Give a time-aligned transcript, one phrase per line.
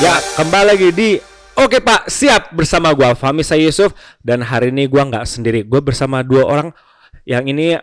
[0.00, 1.10] Ya, kembali lagi di
[1.60, 3.92] Oke Pak, siap bersama gua Fahmi Saya Yusuf
[4.24, 5.60] dan hari ini gua nggak sendiri.
[5.60, 6.68] Gua bersama dua orang
[7.28, 7.76] yang ini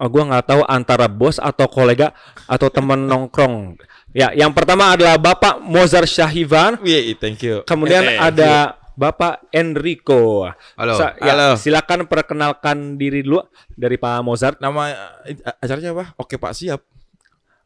[0.00, 2.16] oh, gua nggak tahu antara bos atau kolega
[2.48, 3.76] atau teman nongkrong.
[4.16, 7.60] Ya, yang pertama adalah Bapak Mozart Syahivan, Iya, thank you.
[7.68, 10.50] kemudian Eh, ada Bapak Enrico.
[10.74, 10.98] Halo.
[10.98, 11.54] Sa- ya, Halo.
[11.54, 13.46] Silakan perkenalkan diri dulu
[13.78, 14.58] dari Pak Mozart.
[14.58, 16.04] Nama eh, acaranya apa?
[16.18, 16.82] Oke Pak siap.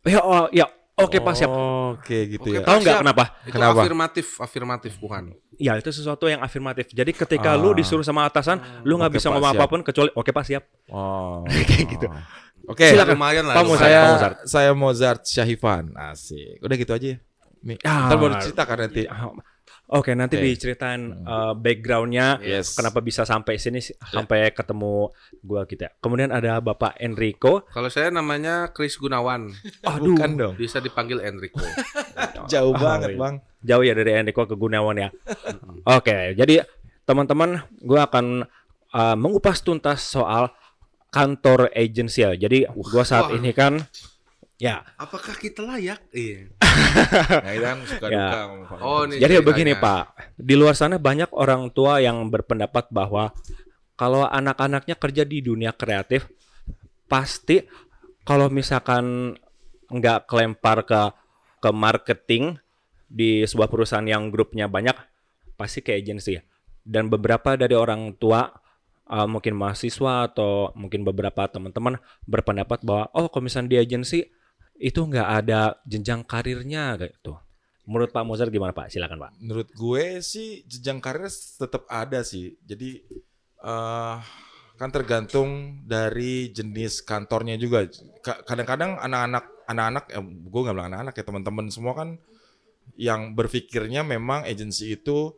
[0.05, 0.69] Ya, oh, ya,
[1.01, 1.49] oke Pak siap.
[1.49, 2.69] Oke gitu Oke, ya.
[2.69, 3.25] Tahu nggak kenapa?
[3.49, 3.81] Itu Kenapa?
[3.81, 5.33] afirmatif, afirmatif bukan.
[5.57, 6.93] Ya itu sesuatu yang afirmatif.
[6.93, 9.63] Jadi ketika lu disuruh sama atasan, lu nggak bisa Pak, ngomong siap.
[9.65, 10.65] apa pun kecuali oke pak siap.
[10.93, 11.49] Oh.
[11.69, 12.07] Kayak gitu.
[12.69, 12.93] Oke.
[12.93, 13.17] Silakan.
[13.17, 13.57] lumayan lah.
[13.57, 13.65] Pak.
[13.65, 13.81] Mozart.
[13.89, 14.37] Saya Mozart.
[14.45, 15.85] saya Mozart Syahifan.
[15.97, 16.61] Asik.
[16.61, 17.19] Udah gitu aja ya.
[17.89, 18.13] Ah.
[18.13, 19.09] Ntar baru cerita kan nanti.
[19.93, 20.49] Oke nanti Oke.
[20.49, 22.73] diceritain uh, backgroundnya, Yes.
[22.73, 25.93] kenapa bisa sampai sini sih, sampai ketemu gua kita.
[26.01, 27.69] Kemudian ada Bapak Enrico.
[27.69, 29.53] Kalau saya namanya Chris Gunawan,
[29.85, 30.55] Aduh, Bukan dong.
[30.57, 31.61] bisa dipanggil Enrico.
[32.49, 33.21] Jauh Oh, banget, iya.
[33.21, 33.35] Bang.
[33.61, 35.09] jauh ya dari Enrico ke Gunawan ya.
[35.85, 36.65] Oke, jadi
[37.03, 38.49] teman-teman, gua akan
[38.91, 40.51] uh, mengupas tuntas soal
[41.09, 42.33] kantor agency ya.
[42.33, 43.37] Jadi gua saat Wah.
[43.37, 43.77] ini kan,
[44.63, 45.99] ya Apakah kita layak?
[46.15, 46.47] Iya.
[47.45, 48.27] Nah, itu kan suka Ya.
[48.31, 48.41] duka.
[48.81, 49.19] Oh, nih.
[49.19, 49.49] Jadi ceritanya.
[49.51, 50.03] begini Pak,
[50.39, 53.35] di luar sana banyak orang tua yang berpendapat bahwa
[53.99, 56.31] kalau anak-anaknya kerja di dunia kreatif,
[57.11, 57.61] pasti
[58.23, 59.35] kalau misalkan
[59.91, 61.03] nggak kelempar ke
[61.61, 62.57] ke marketing
[63.05, 64.97] di sebuah perusahaan yang grupnya banyak,
[65.61, 66.41] pasti ke agensi.
[66.83, 68.49] Dan beberapa dari orang tua,
[69.07, 74.19] uh, mungkin mahasiswa atau mungkin beberapa teman-teman berpendapat bahwa oh kalau misalnya di agensi
[74.83, 77.39] itu nggak ada jenjang karirnya gitu.
[77.87, 78.91] Menurut Pak Mozart gimana Pak?
[78.91, 79.33] Silakan Pak.
[79.39, 82.59] Menurut gue sih jenjang karir tetap ada sih.
[82.67, 82.99] Jadi
[83.63, 84.17] eh
[84.75, 87.87] kan tergantung dari jenis kantornya juga.
[88.23, 92.09] Ka- Kadang-kadang anak-anak anak-anak eh, gue nggak bilang anak-anak ya teman-teman semua kan
[92.99, 95.35] yang berpikirnya memang agensi itu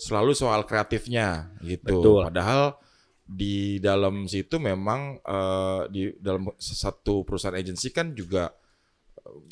[0.00, 2.00] selalu soal kreatifnya gitu.
[2.00, 2.20] Betul.
[2.28, 2.80] Padahal
[3.26, 8.52] di dalam situ memang eh, di dalam satu perusahaan agensi kan juga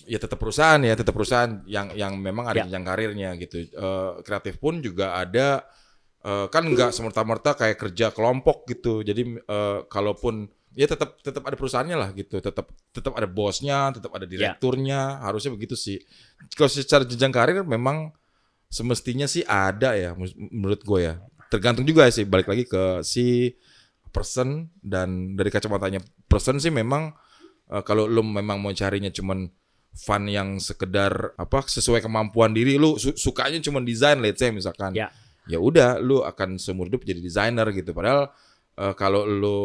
[0.05, 2.65] ya tetap perusahaan ya tetap perusahaan yang yang memang ada Ya.
[2.67, 3.63] jenjang karirnya gitu.
[3.65, 5.65] Eh, kreatif pun juga ada
[6.25, 9.03] eh, kan nggak semerta-merta kayak kerja kelompok gitu.
[9.03, 12.41] Jadi eh, kalaupun ya tetap tetap ada perusahaannya lah gitu.
[12.41, 15.99] Tetap tetap ada bosnya tetap ada direkturnya harusnya begitu sih.
[16.55, 18.11] Kalau secara jenjang karir memang
[18.69, 20.15] semestinya sih ada ya
[20.51, 21.15] menurut gue ya.
[21.53, 23.55] Tergantung juga sih balik lagi ke si
[24.11, 27.15] person dan dari kacamatanya person sih memang
[27.69, 29.51] eh, kalau lu memang mau carinya cuman
[29.95, 34.91] fun yang sekedar apa sesuai kemampuan diri lu su- sukanya cuman desain let's say misalkan
[34.93, 35.09] Ya.
[35.47, 38.29] ya udah lu akan seumur hidup jadi desainer gitu padahal
[38.75, 39.59] eh, kalau lu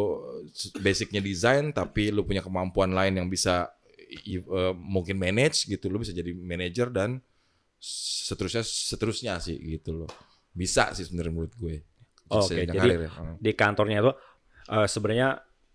[0.80, 3.74] basicnya desain tapi lu punya kemampuan lain yang bisa
[4.06, 4.42] eh,
[4.78, 7.18] mungkin manage gitu lu bisa jadi manajer dan
[7.80, 10.12] seterusnya seterusnya sih gitu loh
[10.52, 11.76] bisa sih sebenarnya menurut gue
[12.30, 13.12] Oke, Jenjang jadi karir ya.
[13.42, 14.12] Di kantornya itu
[14.70, 15.30] eh, sebenarnya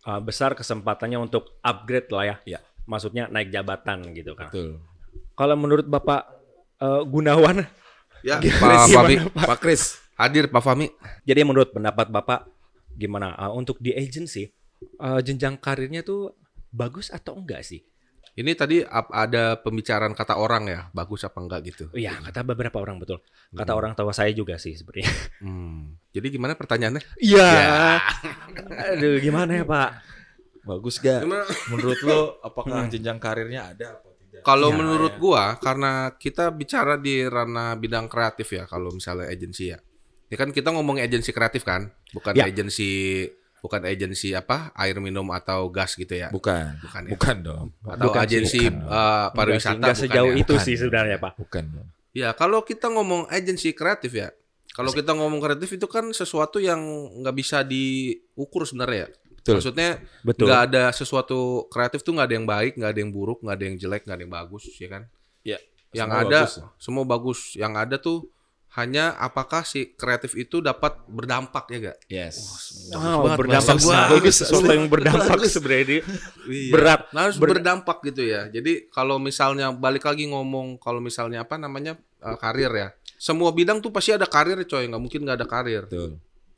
[0.07, 2.37] eh, besar kesempatannya untuk upgrade lah ya.
[2.47, 2.61] Ya.
[2.85, 4.53] Maksudnya naik jabatan gitu kan.
[4.53, 4.81] betul
[5.35, 6.23] Kalau menurut Bapak
[6.79, 7.65] eh, Gunawan,
[8.25, 9.15] Ya, Gimana, Pak Fahmi.
[9.37, 9.83] Pak Kris
[10.17, 10.89] Hadir Pak Fahmi.
[11.29, 12.49] jadi menurut pendapat Bapak
[12.97, 14.49] gimana Eh, untuk di agency
[14.97, 16.33] eh, jenjang karirnya tuh
[16.73, 17.85] bagus atau enggak sih?
[18.35, 18.83] Ini tadi
[19.15, 21.85] ada pembicaraan kata orang ya, bagus apa enggak gitu.
[21.95, 23.23] Iya, kata beberapa orang betul.
[23.55, 25.07] Kata orang tua saya juga sih sebenarnya.
[25.39, 25.95] Hmm.
[26.11, 26.99] Jadi gimana pertanyaannya?
[27.23, 27.47] Iya.
[28.91, 29.91] Aduh, gimana ya, Pak?
[30.65, 31.45] Bagus gak Gimana?
[31.71, 36.97] menurut lo apakah jenjang karirnya ada apa tidak Kalau Ya, menurut gua karena kita bicara
[36.97, 39.79] di ranah bidang kreatif ya kalau misalnya agensi ya.
[40.25, 42.45] Ini kan kita ngomong agensi kreatif kan, bukan Ya.
[42.45, 43.25] agensi
[43.61, 46.29] bukan agensi apa air minum atau gas gitu ya.
[46.29, 47.11] bukan Bukan ya.
[47.11, 48.77] bukan dong Atau Bukan agensi bukan.
[48.85, 50.37] eh, pariwisata Enggak bukan sejauh ya.
[50.39, 50.65] itu Bukan.
[50.65, 51.33] sih sebenarnya, Pak.
[51.39, 54.29] bukan dong Ya, kalau kita ngomong agensi kreatif ya.
[54.71, 56.79] Kalau kita ngomong kreatif itu kan sesuatu yang
[57.17, 59.09] nggak bisa diukur sebenarnya ya.
[59.45, 59.61] Betul.
[59.61, 60.49] Maksudnya Betul.
[60.49, 63.65] nggak ada sesuatu kreatif tuh nggak ada yang baik, nggak ada yang buruk, nggak ada
[63.69, 65.03] yang jelek, nggak ada yang bagus, ya kan?
[65.45, 65.59] ya
[65.93, 66.55] Yang semua ada bagus.
[66.81, 67.41] semua bagus.
[67.53, 68.19] Yang ada tuh
[68.75, 71.99] hanya apakah si kreatif itu dapat berdampak ya gak?
[72.09, 72.37] yes
[72.91, 74.01] Wow, banget berdampak gua.
[74.11, 75.99] bagus sesuatu yang berdampak sebenarnya ini
[76.73, 77.01] berat.
[77.13, 78.49] Nah, harus Ber- berdampak gitu ya.
[78.49, 82.89] Jadi kalau misalnya balik lagi ngomong kalau misalnya apa namanya eh, karir ya.
[83.15, 85.85] Semua bidang tuh pasti ada karir coy, nggak mungkin nggak ada karir.
[85.87, 86.17] betul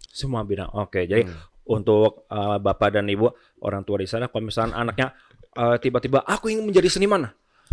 [0.09, 0.71] Semua bidang.
[0.73, 1.27] Oke, jadi
[1.67, 3.31] untuk uh, bapak dan ibu
[3.63, 5.13] orang tua di sana, kalau misalnya anaknya
[5.59, 7.27] uh, tiba-tiba aku ingin menjadi seniman,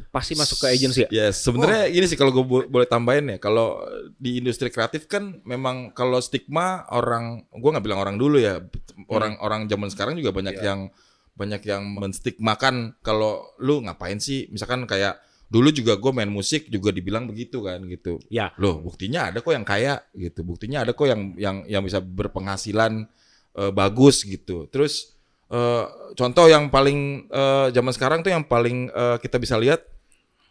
[0.09, 1.09] pasti masuk ke agensi ya.
[1.13, 3.85] Yes, sebenarnya gini sih kalau gue bo- boleh tambahin ya, kalau
[4.17, 8.61] di industri kreatif kan memang kalau stigma orang, gue nggak bilang orang dulu ya,
[9.09, 10.89] orang-orang zaman sekarang juga banyak yang
[11.33, 14.49] banyak yang menstigmakan kalau lu ngapain sih?
[14.53, 15.17] Misalkan kayak
[15.49, 18.17] dulu juga gue main musik juga dibilang begitu kan gitu.
[18.33, 18.49] Ya.
[18.57, 20.41] loh buktinya ada kok yang kaya gitu.
[20.41, 23.05] Buktinya ada kok yang yang yang bisa berpenghasilan
[23.53, 25.13] eh, bagus gitu terus
[25.47, 25.83] eh,
[26.13, 29.81] contoh yang paling eh, zaman sekarang tuh yang paling eh, kita bisa lihat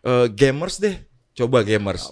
[0.01, 0.97] eh, gamers deh
[1.35, 2.11] coba gamers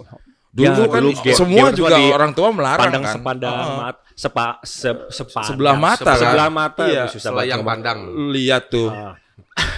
[0.51, 3.55] dulu Ya, kan dulu ga- semua gamers juga di orang tua melarang pandang kan sepandang
[3.55, 3.77] Heeh.
[3.79, 6.19] mat, sepa, se, sepandang, Sebelah mata kan?
[6.19, 7.05] sebelah mata Iya.
[7.07, 7.71] susah Selayang banget.
[7.71, 7.99] pandang.
[8.05, 9.15] Lu lihat tuh Ah.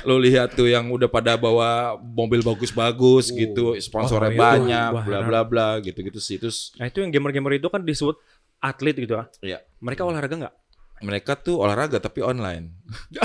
[0.03, 4.41] lu lihat tuh yang udah pada bawa mobil bagus-bagus gitu sponsornya Oh, iya.
[4.41, 8.17] banyak bla bla bla gitu-gitu sih terus Nah itu yang gamer-gamer itu kan disebut
[8.59, 9.27] atlet gitu kan.
[9.41, 10.55] ya Mereka olahraga nggak?
[11.03, 12.71] Mereka tuh olahraga tapi online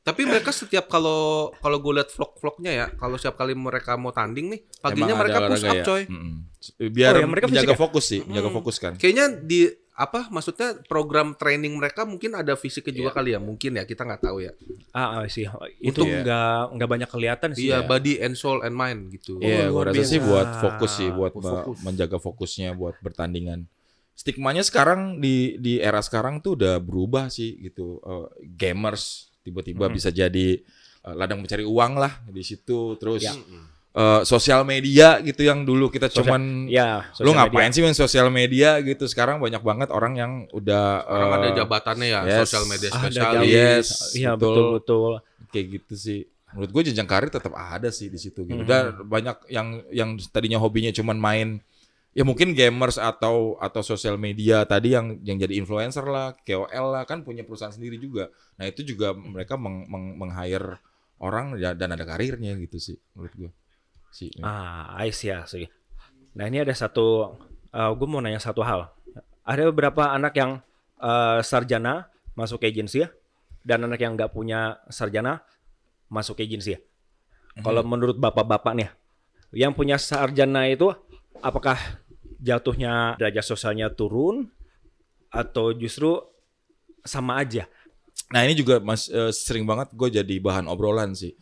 [0.00, 4.48] Tapi mereka setiap kalau kalau gue liat vlog-vlognya ya, kalau setiap kali mereka mau tanding
[4.48, 5.84] nih, paginya Emang mereka push up ya?
[5.84, 6.02] coy.
[6.08, 6.34] Mm-mm.
[6.88, 7.78] biar Oh, ya, mereka menjaga fisik ya?
[7.78, 9.60] fokus sih menjaga fokus kan Kayaknya di
[9.92, 13.16] apa maksudnya program training mereka mungkin ada fisiknya juga Iya.
[13.18, 14.52] kali ya, mungkin ya kita nggak tahu ya.
[14.90, 15.44] Ah, ah, sih.
[15.78, 17.68] Itu Untuk- nggak nggak banyak kelihatan sih.
[17.68, 17.84] Iya, ya.
[17.84, 19.36] body and soul and mind gitu.
[19.38, 21.76] Iya, luar gua rasa sih buat fokus sih, buat Buat fokus.
[21.84, 23.68] menjaga fokusnya buat bertandingan.
[24.18, 28.02] Stigmanya sekarang di di era sekarang tuh udah berubah sih gitu.
[28.02, 29.94] Eh, gamers tiba-tiba Hmm.
[29.94, 30.58] bisa jadi
[30.98, 32.98] eh, ladang mencari uang lah di situ.
[32.98, 33.32] Terus Ya.
[33.94, 37.72] eh, sosial media gitu yang dulu kita Sosial- cuman Ya, lu ngapain media.
[37.72, 39.06] sih main sosial media gitu.
[39.06, 42.38] Sekarang banyak banget orang yang udah Orang eh, ada jabatannya ya, yes.
[42.44, 43.46] sosial media Ada spesialis.
[43.48, 44.50] Yes, Iya, betul.
[44.50, 45.12] betul betul.
[45.48, 46.20] kayak gitu sih.
[46.50, 48.58] Menurut gue jenjang karir tetap ada sih di situ gitu.
[48.58, 48.66] Mhm.
[48.66, 51.48] Dan banyak yang yang tadinya hobinya cuman main
[52.16, 57.04] ya mungkin gamers atau atau sosial media tadi yang yang jadi influencer lah, KOL lah
[57.04, 58.32] kan punya perusahaan sendiri juga.
[58.58, 60.80] Nah, itu juga mereka meng, meng, meng-hire
[61.22, 63.50] orang ya, dan ada karirnya gitu sih menurut gue.
[64.08, 64.32] Sih.
[64.40, 65.68] Ah, I see, I see.
[66.38, 67.34] Nah ini ada satu,
[67.74, 68.88] gue mau nanya satu hal.
[69.42, 70.62] Ada beberapa anak yang
[71.00, 72.08] eh, sarjana
[72.38, 73.08] masuk agensi ya,
[73.66, 75.42] dan anak yang nggak punya sarjana
[76.08, 76.80] masuk agensi ya.
[77.58, 78.88] Kalau menurut bapak-bapak nih,
[79.50, 80.94] yang punya sarjana itu
[81.42, 81.78] apakah
[82.38, 84.46] jatuhnya derajat sosialnya turun
[85.28, 86.22] atau justru
[87.02, 87.66] sama aja?
[88.30, 91.34] Nah ini juga mas eh, sering banget gue jadi bahan obrolan sih.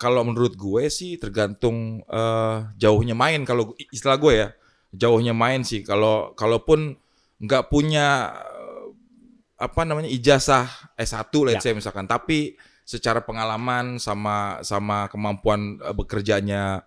[0.00, 3.44] Kalau menurut gue sih tergantung eh, jauhnya main.
[3.44, 4.48] Kalau istilah gue ya
[4.94, 5.84] jauhnya main sih.
[5.86, 6.96] Kalau kalaupun
[7.40, 8.86] nggak punya eh,
[9.60, 10.66] apa namanya ijazah
[10.96, 12.56] S1 let's say misalkan, tapi
[12.88, 16.82] secara pengalaman sama sama kemampuan bekerjanya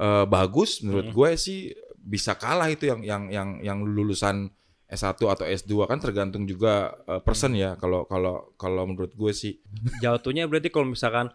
[0.00, 1.60] eh, bagus, menurut gue sih
[2.04, 4.52] bisa kalah itu yang yang yang yang lulusan
[4.84, 7.74] S1 atau S2 kan tergantung juga uh, person ya.
[7.80, 9.58] Kalau kalau kalau menurut gue sih.
[10.04, 11.32] Jatuhnya berarti kalau misalkan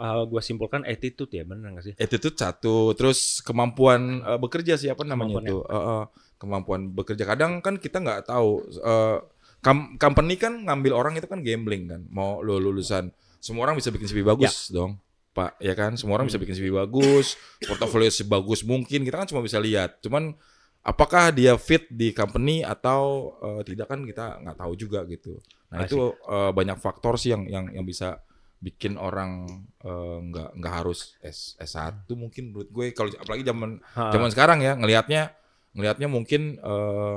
[0.00, 1.94] gue simpulkan attitude ya, benar nggak sih?
[1.96, 5.64] attitude satu terus kemampuan uh, bekerja sih apa namanya itu?
[5.64, 6.02] Uh, uh,
[6.36, 7.24] kemampuan bekerja.
[7.24, 9.24] Kadang kan kita nggak tahu uh,
[9.64, 12.00] kam- company kan ngambil orang itu kan gambling kan.
[12.12, 13.08] Mau lo lulusan
[13.40, 15.00] semua orang bisa bikin CV bagus dong
[15.30, 15.94] Pak ya kan?
[15.94, 19.06] Semua orang bisa bikin CV bagus portofolio sebagus mungkin.
[19.06, 20.02] Kita kan cuma bisa lihat.
[20.02, 20.34] Cuman
[20.80, 25.38] apakah dia fit di company atau uh, tidak kan kita nggak tahu juga gitu.
[25.70, 28.24] Nah I itu uh, banyak faktor sih yang yang yang bisa
[28.60, 29.48] bikin orang
[29.84, 32.86] uh, nggak nggak harus S S1 mungkin menurut gue.
[32.92, 34.12] Kalau apalagi zaman Ha.
[34.12, 35.32] zaman sekarang ya ngelihatnya
[35.70, 37.16] ngelihatnya mungkin eh,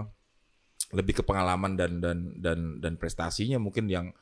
[0.94, 4.14] lebih ke pengalaman dan dan dan dan prestasinya mungkin yang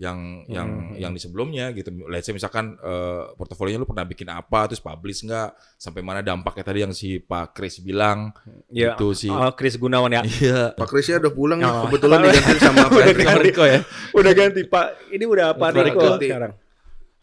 [0.00, 1.92] yang yang yang di sebelumnya gitu.
[2.08, 6.64] Let's say misalkan eh, portofolionya lu pernah bikin apa terus publish nggak sampai mana dampaknya
[6.64, 8.32] tadi yang si Pak Kris bilang
[8.72, 9.28] Ya, itu sih.
[9.28, 10.24] oh, Chris Gunawan ya.
[10.24, 10.72] Iya.
[10.72, 11.84] Pak Krisya udah pulang Oh.
[11.84, 13.12] kebetulan diganti sama Pak.
[13.12, 13.84] Pak Riko ya.
[14.10, 14.86] Udah ganti Pak.
[15.12, 16.26] Ini udah apa Udah nih kok ganti.
[16.26, 16.52] sekarang?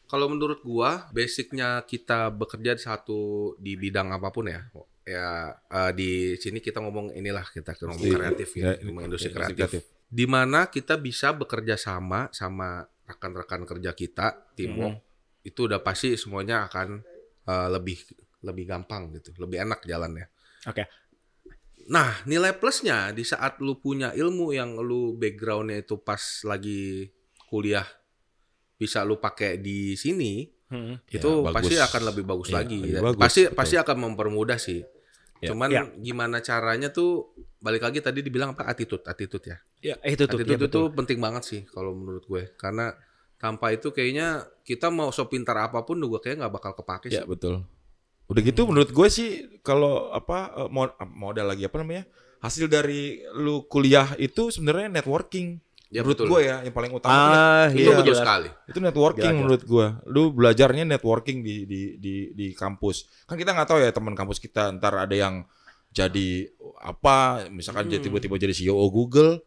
[0.07, 3.19] Kalau menurut gua, basicnya kita bekerja di satu
[3.57, 4.62] di bidang apa pun ya.
[5.01, 5.27] Ya
[5.65, 9.55] eh, di sini kita ngomong inilah kita ngomong Di- kreatif ya, ya, ngomong industri industri
[9.57, 9.81] kreatif.
[10.07, 15.03] Di mana kita bisa bekerja sama sama rekan-rekan kerja kita, teamwork.
[15.41, 17.03] Itu udah pasti semuanya akan
[17.43, 17.99] eh, lebih
[18.39, 20.27] lebih gampang gitu, lebih enak jalannya.
[20.63, 20.83] Oke.
[21.87, 27.07] Nah, nilai plusnya di saat lu punya ilmu yang lu backgroundnya itu pas lagi
[27.45, 27.87] kuliah
[28.75, 30.99] bisa lu pakai di sini, Hmm.
[31.07, 31.55] Ya, itu bagus.
[31.63, 32.75] pasti akan lebih bagus Ya, lagi.
[32.75, 32.99] lebih ya.
[33.01, 33.55] bagus, pasti betul.
[33.55, 34.83] pasti akan mempermudah sih.
[35.38, 35.53] Ya.
[35.53, 35.84] Cuman Ya.
[36.01, 37.29] gimana caranya tuh
[37.62, 39.58] balik lagi tadi dibilang apa attitude, attitude ya.
[39.82, 40.38] Ya, itu tuh.
[40.41, 40.96] attitude ya, itu betul.
[40.98, 42.44] penting banget sih kalau menurut gue.
[42.58, 42.94] Karena
[43.38, 47.22] tanpa itu kayaknya kita mau so pintar apa pun juga kayak nggak bakal kepake Ya
[47.22, 47.29] sih.
[47.29, 47.62] betul.
[48.27, 49.29] Udah gitu menurut gue sih
[49.62, 52.03] kalau apa eh, mo- modal lagi apa namanya?
[52.38, 55.58] Hasil dari lu kuliah itu sebenarnya networking.
[55.88, 57.96] Ya, menurut gue ya yang paling utama Ah, Itu iya.
[57.96, 58.50] betul sekali.
[58.67, 59.88] itu networking Gila, menurut gua.
[60.03, 63.08] Lu belajarnya networking di di di di kampus.
[63.24, 65.48] Kan kita nggak tahu ya teman kampus kita ntar ada yang
[65.96, 66.51] jadi
[66.84, 69.39] apa misalkan jadi tiba-tiba jadi CEO Google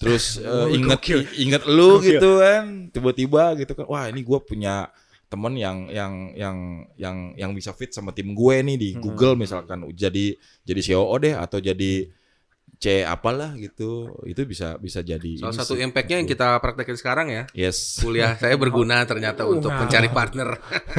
[0.00, 1.00] terus eh, inget
[1.36, 3.84] inget lu gitu kan tiba-tiba gitu kan.
[3.84, 4.88] Wah ini gua punya
[5.28, 6.56] temen yang yang yang
[6.96, 9.84] yang yang bisa fit sama tim gue nih di Google misalkan.
[9.92, 12.06] Jadi jadi CEO deh atau jadi
[12.84, 13.90] C apalah gitu
[14.22, 17.42] itu bisa bisa jadi Salah ini satu impactnya yang kita praktekin sekarang ya.
[17.52, 19.80] yes Kuliah saya berguna ternyata untuk Wow.
[19.80, 20.48] mencari partner.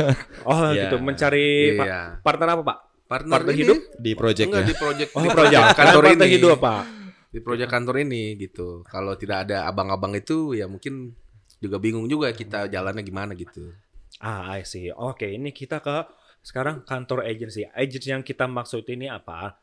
[0.49, 0.89] Oh Iya.
[0.89, 2.01] gitu mencari pa- Iya.
[2.19, 2.77] partner apa pak?
[3.05, 3.79] Partner, Partner ini hidup?
[3.95, 6.33] di project enggak ya di project Oh project kantor partner ini.
[6.33, 6.83] hidup pak.
[7.29, 8.67] Di project kantor ini gitu.
[8.83, 11.13] Kalau tidak ada abang-abang itu ya mungkin
[11.57, 13.69] juga bingung juga kita jalannya gimana gitu.
[14.17, 14.89] Ah I see.
[14.89, 16.01] Oke ini kita ke
[16.41, 17.61] sekarang kantor agency.
[17.67, 19.53] Agency yang kita maksud ini apa?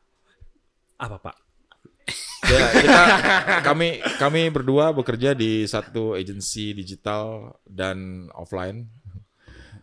[0.96, 1.36] Apa pak?
[2.42, 3.02] Ya, kita
[3.68, 8.90] kami kami berdua bekerja di satu agensi digital dan offline.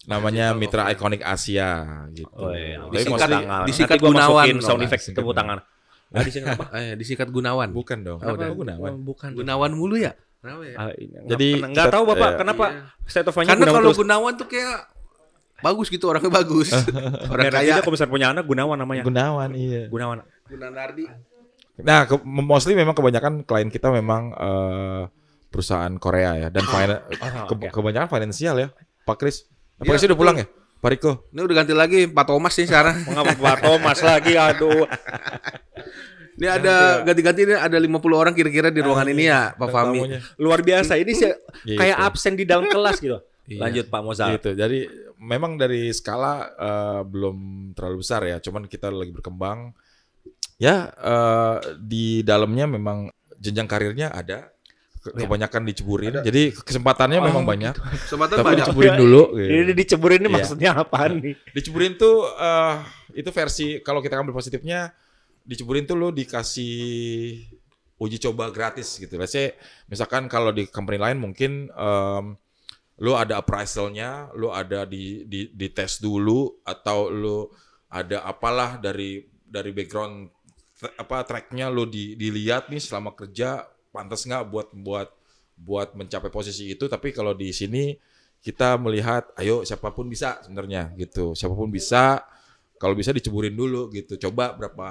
[0.05, 2.27] Namanya Mitra Iconic Asia gitu.
[2.33, 2.81] Oh iya.
[2.81, 3.63] Tapi Disingkat- mostly- tangan.
[3.63, 4.35] disingkat Nanti gua Gunawan.
[4.41, 5.57] masukin sound Oh, effect tepuk tangan.
[6.09, 6.65] Ah, disingkat apa?
[6.73, 7.69] Eh, disingkat Gunawan.
[7.69, 8.17] bukan dong.
[8.17, 8.57] Oh, Kenapa udah.
[8.57, 8.91] Gunawan?
[8.91, 9.29] Oh, bukan.
[9.31, 10.17] Gunawan mulu ya?
[10.41, 10.75] Kenapa ya?
[10.75, 11.13] Ah, ini.
[11.27, 12.81] Jadi Nggak- tahu bapak eh, kenapa Iya.
[13.05, 13.99] state of mind-nya Karena Gunawan kalau terus.
[14.01, 14.77] Gunawan tuh kayak
[15.59, 16.67] bagus gitu orangnya bagus.
[17.31, 17.73] Orang kaya.
[17.77, 19.03] kalau misalnya punya anak Gunawan namanya.
[19.05, 19.85] Gunawan iya.
[19.85, 20.17] Gunawan.
[20.49, 21.05] Gunanardi.
[21.81, 25.03] Nah, ke, mostly memang kebanyakan klien kita memang eh,
[25.47, 27.67] perusahaan Korea ya dan finan- ke- oke.
[27.71, 28.67] kebanyakan finansial ya.
[29.01, 29.47] Pak Kris.
[29.75, 30.45] Pak Iya, Kris udah pulang ya?
[30.79, 31.11] Pak Riko.
[31.27, 32.95] Ini udah ganti lagi Pak Thomas nih sekarang.
[33.07, 34.87] Mengapa Pak Thomas lagi aduh.
[36.35, 39.99] Ini ada ganti-ganti ini ada 50 orang kira-kira di ruangan ini ya, Pak Fahmi.
[39.99, 40.19] Tamunya.
[40.37, 41.27] Luar biasa ini sih
[41.67, 42.07] kayak Gitu.
[42.07, 43.19] absen di dalam kelas gitu.
[43.43, 43.59] Iya.
[43.59, 44.31] Lanjut Pak Mozart.
[44.37, 44.49] Gitu.
[44.53, 44.87] Jadi
[45.19, 47.37] memang dari skala eh, belum
[47.73, 49.75] terlalu besar ya, cuman kita lagi berkembang.
[50.59, 54.51] Ya eh, di dalamnya memang jenjang karirnya ada.
[54.99, 56.11] Ke- Kebanyakan diceburin.
[56.19, 57.71] Jadi kesempatannya memang banyak.
[58.03, 58.65] Kesempatan Tapi banyak.
[58.67, 59.23] diceburin dulu.
[59.31, 59.47] gitu.
[59.63, 60.35] Ini diceburin ini Iya.
[60.35, 61.35] maksudnya apaan nih?
[61.55, 62.75] Diceburin tuh eh,
[63.15, 64.91] itu versi kalau kita ambil positifnya
[65.41, 66.75] diceburin tuh lo dikasih
[67.95, 69.15] uji coba gratis gitu.
[69.15, 69.55] Let's say
[69.87, 72.25] misalkan kalau di company lain mungkin em,
[72.99, 77.55] lo ada appraisalnya, lo ada di di di tes dulu atau lo
[77.87, 80.27] ada apalah dari dari background
[80.79, 85.09] apa tracknya lo di dilihat nih selama kerja pantas nggak buat buat
[85.59, 86.87] buat mencapai posisi itu?
[86.87, 87.99] Tapi kalau di sini
[88.39, 91.35] kita melihat ayo siapa pun bisa sebenarnya gitu.
[91.35, 92.23] Siapa pun bisa
[92.79, 94.15] kalau bisa diceburin dulu gitu.
[94.29, 94.87] Coba berapa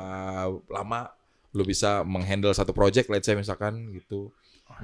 [0.68, 1.08] lama
[1.56, 4.28] lu bisa menghandle satu project let's say misalkan gitu.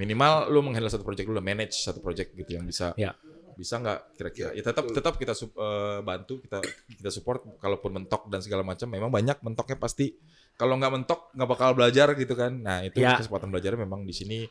[0.01, 2.97] Minimal lu menghandle satu project dulu manage satu project gitu yang bisa.
[2.97, 3.13] Ya.
[3.55, 4.51] bisa nggak kira-kira?
[4.51, 6.59] Ya tetap tetap kita sup- eh, bantu kita
[6.91, 10.11] kita support kalaupun mentok dan segala macam memang banyak mentoknya pasti
[10.55, 12.51] kalau nggak mentok nggak bakal belajar gitu kan.
[12.55, 13.15] Nah itu Ya.
[13.15, 14.47] kesempatan belajarnya memang di sini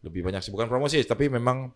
[0.00, 0.50] lebih banyak sih.
[0.50, 1.70] Bukan promosi tapi memang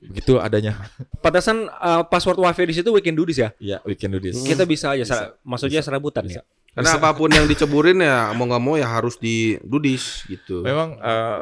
[0.00, 0.78] begitu adanya.
[1.24, 3.50] Pantesan uh, password wifi di situ we can do this ya.
[3.58, 6.42] ya we can do this Kita bisa aja sera- maksudnya serabutan ya.
[6.74, 10.58] Karena apa pun yang diceburin ya mau nggak mau ya harus didudis gitu.
[10.60, 11.40] Memang eh,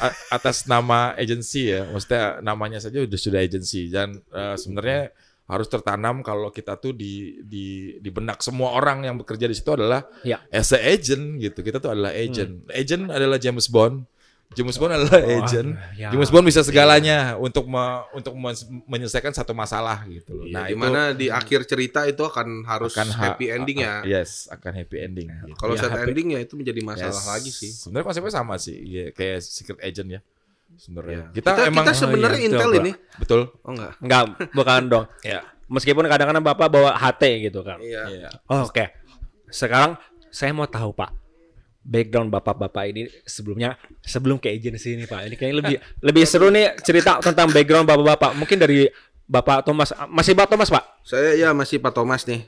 [0.00, 3.86] a- atas nama agensi ya, maksudnya namanya saja sudah sudah agensi.
[3.86, 5.14] Dan eh, sebenarnya
[5.52, 7.66] harus tertanam kalau kita tuh di di
[8.00, 10.40] di benak semua orang yang bekerja di situ adalah Ya.
[10.48, 11.60] as a agent gitu.
[11.60, 12.64] Kita tuh adalah agent.
[12.68, 14.08] Agent adalah James Bond.
[14.52, 15.80] James Bond adalah Oh, agent.
[15.96, 16.12] ya.
[16.12, 18.52] James Bond bisa segalanya untuk me- untuk men-
[18.84, 20.44] menyelesaikan satu masalah gitu loh.
[20.44, 23.80] Iya, Nah, di itu mana di akhir cerita itu akan harus akan ha- happy ending
[23.80, 24.04] ya.
[24.04, 25.28] Yes, akan happy ending.
[25.32, 25.56] gitu.
[25.56, 27.28] Kalau Ya, sad happy- ending ya itu menjadi masalah Yes.
[27.28, 27.72] lagi sih.
[27.72, 30.20] Sebenarnya konsepnya sama sih, Iya, kayak secret agent ya.
[30.76, 31.16] Sebenarnya.
[31.16, 31.24] Ya.
[31.32, 32.92] Kita, Kita, emang kita sebenarnya Oh, iya, Intel betul, ini.
[33.18, 33.40] betul.
[33.62, 33.92] Oh enggak.
[34.00, 35.04] Enggak, bukan dong.
[35.26, 35.40] Ya.
[35.66, 37.80] Meskipun kadang-kadang Bapak bawa HT gitu kan.
[37.80, 38.02] Iya.
[38.08, 38.30] Iya.
[38.46, 38.92] Oh, Oke.
[39.48, 39.96] Sekarang
[40.28, 41.10] saya mau tahu Pak.
[41.82, 43.74] Background bapak-bapak ini sebelumnya
[44.06, 45.26] sebelum ke agensi ini Pak.
[45.26, 45.76] Ini kayaknya lebih
[46.06, 48.38] lebih seru nih cerita tentang background bapak-bapak.
[48.38, 48.86] Mungkin dari
[49.32, 50.84] Bapak Thomas masih Bapak Thomas Pak?
[51.08, 52.44] Saya ya masih Pak Thomas nih.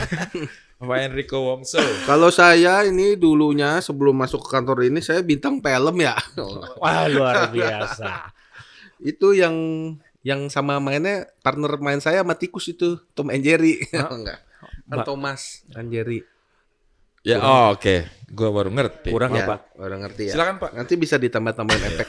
[0.80, 1.82] Pak Enrico Wongso.
[2.08, 6.16] Kalau saya ini dulunya sebelum masuk ke kantor ini saya bintang film ya.
[6.80, 8.32] Wah luar biasa.
[8.98, 9.54] itu yang
[10.26, 13.76] yang sama mainnya partner main saya sama tikus itu Tom and Jerry.
[13.92, 14.40] enggak.
[14.88, 16.24] Kan Ba- Thomas and Jerry.
[17.26, 18.08] Ya, oh, oke.
[18.32, 19.12] Gua baru ngerti.
[19.12, 19.68] Kurang Ya, apa?
[19.76, 20.38] Udah ngerti ya.
[20.38, 20.70] Silakan, Pak.
[20.72, 22.08] Nanti bisa ditambah-tambahin efek.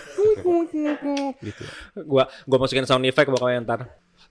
[1.47, 1.63] gitu.
[2.03, 3.79] Gua gua masukin sound effect pokoknya ntar.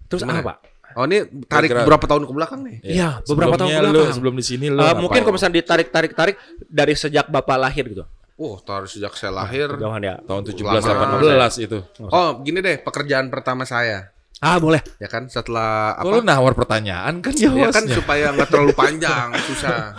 [0.07, 0.41] Terus Gimana?
[0.41, 0.59] apa Pak?
[0.97, 2.77] Oh ini tarik Kira-kira- berapa tahun ke belakang nih?
[2.81, 4.15] Iya, beberapa tahun ke lu, belakang.
[4.17, 4.99] sebelum di sini lu ngapain?
[4.99, 8.05] mungkin kalau misalnya ditarik tarik tarik dari sejak Bapak lahir gitu.
[8.35, 9.69] Wah, tarik sejak saya lahir.
[9.69, 10.17] Jauhan ya.
[10.23, 11.21] tahun 17 Lama.
[11.21, 11.79] 18 itu.
[12.01, 14.15] Oh, gini deh, pekerjaan pertama saya.
[14.39, 14.79] Ah, boleh.
[14.97, 16.23] Ya kan setelah apa?
[16.23, 19.99] nawar pertanyaan kan ya Ya kan supaya nggak terlalu panjang, susah.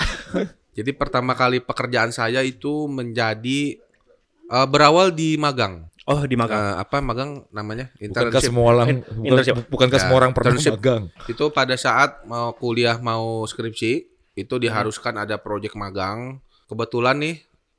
[0.71, 3.75] Jadi pertama kali pekerjaan saya itu menjadi
[4.47, 5.85] eh, berawal di magang.
[6.09, 6.57] Oh, di magang.
[6.57, 7.93] Eh, apa magang namanya?
[7.93, 8.49] Bukankah Internship.
[8.49, 9.55] semua orang bukan, Internship.
[9.69, 10.73] bukankah Ya, semua orang pernah internship.
[10.81, 11.03] magang?
[11.29, 13.91] Itu pada saat mau kuliah mau skripsi
[14.33, 17.35] itu diharuskan ada proyek magang kebetulan nih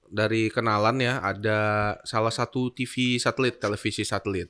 [0.06, 1.58] dari kenalan ya ada
[2.06, 4.46] salah satu TV satelit, televisi satelit.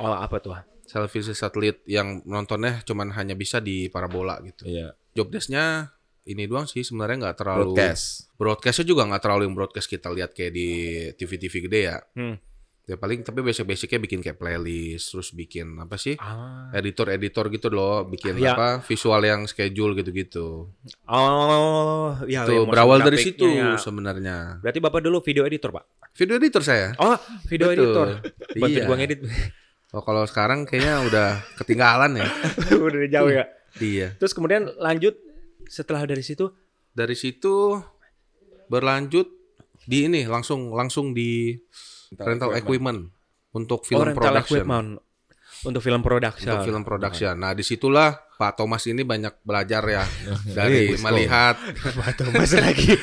[0.00, 0.56] Oh apa tuh?
[0.88, 4.64] Televisi satelit yang nontonnya cuman hanya bisa di parabola gitu.
[4.64, 4.96] Iya.
[5.12, 5.92] Job desk-nya
[6.24, 8.30] ini doang sih sebenarnya nggak terlalu Broadcast.
[8.38, 10.68] broadcastnya juga nggak terlalu yang broadcast kita lihat kayak di
[11.18, 11.98] TV-TV gede ya.
[12.16, 12.36] Hmm.
[12.82, 16.18] Ya paling tapi basic-basicnya bikin kayak playlist, terus bikin apa sih?
[16.18, 16.66] Ah.
[16.74, 18.58] Editor-editor gitu loh, bikin Ya.
[18.58, 20.66] apa visual yang schedule gitu-gitu.
[21.06, 22.42] Oh, ya.
[22.42, 23.78] Tuh yang berawal dari situ ya.
[23.78, 24.58] sebenarnya.
[24.58, 25.86] Berarti bapak dulu video editor pak?
[26.18, 26.90] Video editor saya.
[26.98, 27.14] Oh,
[27.46, 27.78] video Betul.
[27.78, 28.08] editor.
[28.58, 28.86] Bantu Iya.
[28.90, 29.20] gua ngedit.
[29.92, 31.28] Oh kalau sekarang kayaknya udah
[31.62, 32.26] ketinggalan ya.
[32.82, 33.44] Udah jauh ya.
[33.78, 34.16] Iya.
[34.18, 35.14] Terus kemudian lanjut
[35.68, 36.50] setelah dari situ
[36.92, 37.78] Dari situ
[38.66, 39.28] berlanjut
[39.84, 41.56] di ini langsung langsung di
[42.18, 43.08] rental equipment,
[43.52, 44.60] untuk film oh, rental production.
[44.64, 44.88] equipment
[45.62, 46.48] untuk film production.
[46.50, 47.34] Untuk film production.
[47.38, 50.02] Nah di situlah Pak Thomas ini banyak belajar ya
[50.58, 51.54] dari melihat
[52.02, 52.98] Pak Thomas lagi.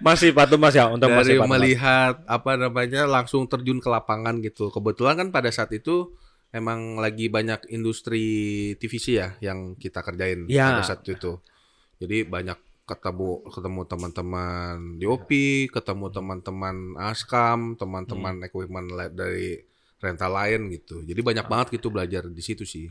[0.00, 1.52] Masih Pak Thomas ya untuk dari masih Pak Thomas.
[1.60, 4.72] melihat apa namanya langsung terjun ke lapangan gitu.
[4.72, 6.16] Kebetulan kan pada saat itu
[6.50, 8.24] emang lagi banyak industri
[8.80, 10.72] TVC ya yang kita kerjain Ya.
[10.80, 11.36] pada saat itu.
[12.00, 12.56] Jadi banyak
[12.90, 15.30] ketemu ketemu teman-teman DOP,
[15.70, 19.62] ketemu teman-teman Askam, teman-teman equipment la- dari
[20.00, 21.04] rental lain gitu.
[21.04, 22.88] Jadi banyak banget gitu belajar di situ sih.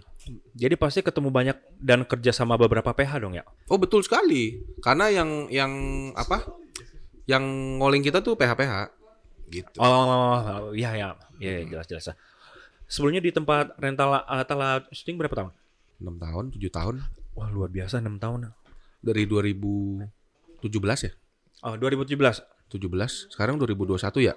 [0.54, 3.44] Jadi pasti ketemu banyak dan kerja sama beberapa PH dong ya.
[3.68, 4.62] Oh betul sekali.
[4.80, 5.72] Karena yang yang
[6.14, 6.46] apa?
[7.26, 7.44] Yang
[7.82, 8.74] ngoling kita tuh PH-PH
[9.50, 9.78] gitu.
[9.82, 11.10] Oh, iya ya.
[11.42, 12.06] Iya, jelas jelas.
[12.90, 15.52] Sebelumnya di tempat rental alat alat syuting berapa tahun?
[16.02, 16.96] 6 tahun, 7 tahun.
[17.38, 18.50] Wah, luar biasa 6 tahun.
[19.00, 21.12] Dari 2017 ya?
[21.62, 22.44] Oh, 2017.
[22.70, 24.34] 17, sekarang 2021 ya?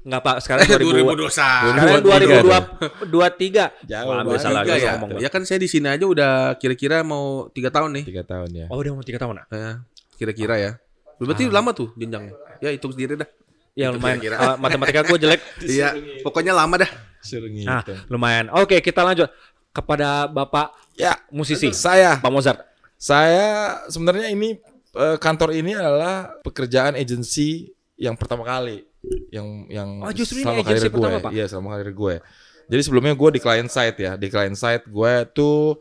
[0.00, 0.36] Enggak, Pak.
[0.40, 1.28] Sekarang 2000.
[1.28, 1.28] 2021.
[1.28, 3.84] Sekarang 2023.
[3.84, 4.26] Jauh Wah, banget.
[4.32, 4.92] biasa lah Tiga gua ya?
[4.96, 5.10] ngomong.
[5.20, 8.04] Ya kan saya di sini aja udah kira-kira mau tiga tahun nih.
[8.08, 8.66] Tiga tahun ya.
[8.70, 9.34] Oh, udah mau 3 tahun.
[9.38, 9.46] ah?
[9.50, 9.74] Eh,
[10.16, 10.70] Kira-kira ya.
[11.18, 12.32] Berarti lama tuh jenjangnya.
[12.58, 13.28] Ya hitung sendiri dah.
[13.74, 14.18] Ya Itu lumayan.
[14.18, 14.36] kira-kira.
[14.40, 15.40] Ah, matematika gue jelek.
[15.68, 15.88] Iya,
[16.22, 16.90] pokoknya lama dah.
[17.20, 18.46] Suruh Nah, lumayan.
[18.54, 19.28] Oke, kita lanjut
[19.70, 21.70] kepada Bapak Ya, musisi.
[21.70, 22.58] saya Pak Mozart.
[22.98, 24.58] Saya sebenarnya ini
[24.92, 28.82] eh, kantor ini adalah pekerjaan agensi yang pertama kali
[29.30, 31.10] yang yang Oh, justru ini selama agensi karir gue.
[31.30, 32.16] Iya, selama karir gue.
[32.68, 34.12] Jadi sebelumnya gue di client side ya.
[34.18, 35.78] Di client side gue tuh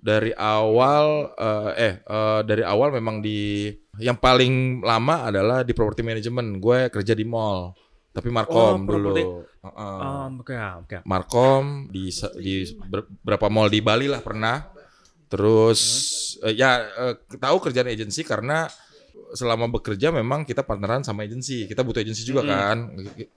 [0.00, 3.68] dari awal eh eh, eh, dari awal memang di
[3.98, 6.62] yang paling lama adalah di property management.
[6.62, 7.74] Gue kerja di mall.
[8.10, 9.10] Tapi Markom Oh, dulu.
[9.10, 9.22] property.
[9.60, 9.98] Heeh.
[10.00, 10.54] Oh, oke,
[10.86, 10.96] oke.
[11.04, 12.54] Markom di di
[12.86, 14.70] ber- beberapa mall di Bali lah pernah.
[15.30, 15.80] Terus
[16.42, 18.66] eh, ya eh, tahu kerjaan agensi karena
[19.30, 21.70] selama bekerja memang kita partneran sama agensi.
[21.70, 22.98] Kita butuh agensi juga kan.
[22.98, 23.30] Eh,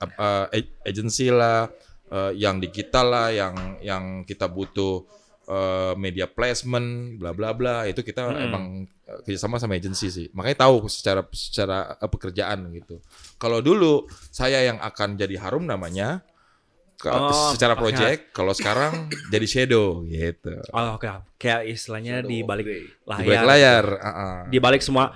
[0.57, 1.69] eh, agensi lah
[2.09, 5.05] eh, yang digital lah yang yang kita butuh
[5.45, 10.27] eh, media placement bla bla bla itu kita emang eh, kerjasama sama agensi sih.
[10.33, 12.97] Makanya tahu secara secara pekerjaan gitu.
[13.37, 16.25] Kalau dulu saya yang akan jadi harum namanya
[17.05, 20.55] Oh, secara project, kalau sekarang jadi shadow gitu.
[20.69, 21.09] Oh, oke.
[21.35, 23.25] Kayak istilahnya di balik Di layar.
[23.25, 23.85] balik layar.
[23.93, 24.35] uh-uh.
[24.47, 25.11] Di balik semua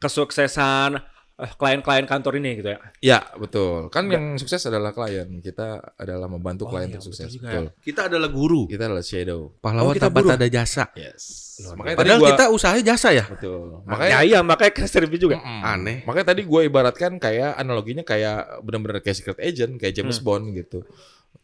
[0.00, 0.96] kesuksesan
[1.36, 2.78] eh, klien-klien kantor ini gitu ya.
[3.00, 3.88] Ya betul.
[3.88, 5.40] Kan yang sukses adalah klien.
[5.40, 7.24] Kita adalah membantu Oh, klien iya, sukses.
[7.26, 7.66] betul juga Betul.
[7.80, 8.60] Kita adalah guru.
[8.64, 9.40] Kita adalah shadow.
[9.56, 10.84] Pahlawan Oh, kita tanpa tanda jasa.
[10.92, 11.24] Yes.
[11.60, 13.24] Luar Makanya Padahal gua, kita usahanya jasa ya.
[13.26, 13.84] betul.
[13.84, 15.36] Makanya Makanya ya, iya, makanya kan service juga.
[15.36, 15.60] Mm-mm.
[15.62, 15.96] Aneh.
[16.04, 20.24] Makanya tadi gue ibaratkan kayak analoginya kayak benar-benar kayak secret agent, kayak James Hmm.
[20.24, 20.80] Bond gitu.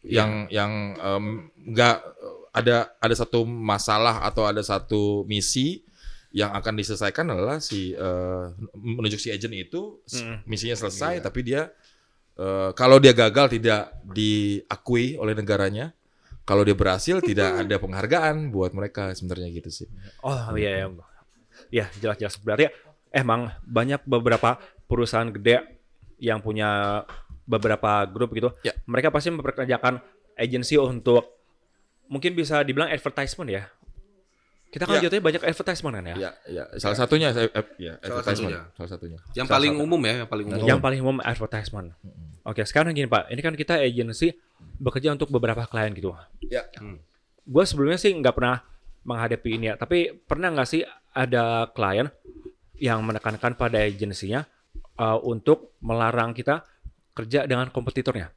[0.07, 1.25] Yang yang em,
[1.73, 1.95] nggak
[2.55, 5.83] ada ada satu masalah atau ada satu misi
[6.33, 10.43] yang akan diselesaikan adalah si eh, menunjuk si agent itu Mm.
[10.45, 11.69] misinya selesai tapi dia
[12.37, 15.93] eh, kalau dia gagal tidak diakui oleh negaranya.
[16.47, 19.87] Kalau dia berhasil tidak ada penghargaan buat mereka sebenarnya gitu sih.
[20.23, 20.87] Oh iya iya.
[21.67, 22.71] Ya jelas-jelas berarti
[23.11, 24.55] emang banyak beberapa
[24.87, 25.67] perusahaan gede
[26.23, 27.03] yang punya
[27.47, 28.51] beberapa grup gitu.
[28.61, 28.75] Ya.
[28.85, 30.03] Mereka pasti memperkerjakan
[30.35, 31.23] agensi untuk
[32.05, 33.63] mungkin bisa dibilang advertisement ya.
[34.67, 35.07] Kita kan Ya.
[35.07, 36.15] jatuhnya banyak advertisement kan ya.
[36.19, 36.63] Ya, ya.
[36.75, 38.51] Salah satunya saya eh, ya, Salah advertisement.
[38.51, 38.75] satunya.
[38.75, 39.17] Salah satunya.
[39.31, 39.85] Yang Salah paling satu.
[39.87, 40.67] umum ya, yang paling umum.
[40.67, 41.87] Yang paling umum advertisement.
[42.43, 44.27] Oke, sekarang gini Pak, ini kan kita agensi
[44.77, 46.11] bekerja untuk beberapa klien gitu.
[46.43, 46.67] Ya.
[47.47, 48.59] Gue sebelumnya sih nggak pernah
[49.07, 50.83] menghadapi ini ya, tapi pernah nggak sih
[51.15, 52.11] ada klien
[52.75, 54.43] yang menekankan pada agensinya
[54.99, 56.61] uh, untuk melarang kita
[57.17, 58.29] kerja dengan kompetitornya?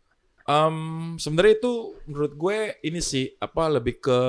[0.49, 0.77] Em,
[1.21, 1.73] sebenarnya itu
[2.09, 4.21] menurut gue ini sih apa lebih ke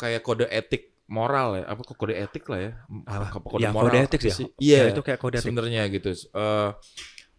[0.00, 2.72] kayak kode etik moral ya apa kode etik lah ya
[3.06, 3.38] Apa?
[3.46, 4.36] Kode Ya, moral kode etik sih ya?
[4.42, 5.44] sih iya Ya, itu kayak kode etik.
[5.46, 6.68] sebenarnya gitu Eh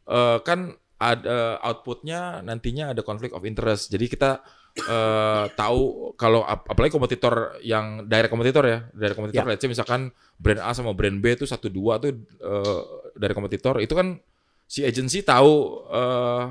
[0.08, 0.60] eh, kan
[0.98, 4.32] ada outputnya nantinya ada konflik of interest jadi kita
[4.78, 9.50] eh tahu kalau ap- apalagi kompetitor yang direct kompetitor ya direct kompetitor Ya.
[9.52, 12.82] let's say misalkan brand A sama brand B itu satu dua tuh eh,
[13.18, 14.22] dari kompetitor itu kan
[14.68, 15.54] si agency tahu
[15.90, 16.46] eh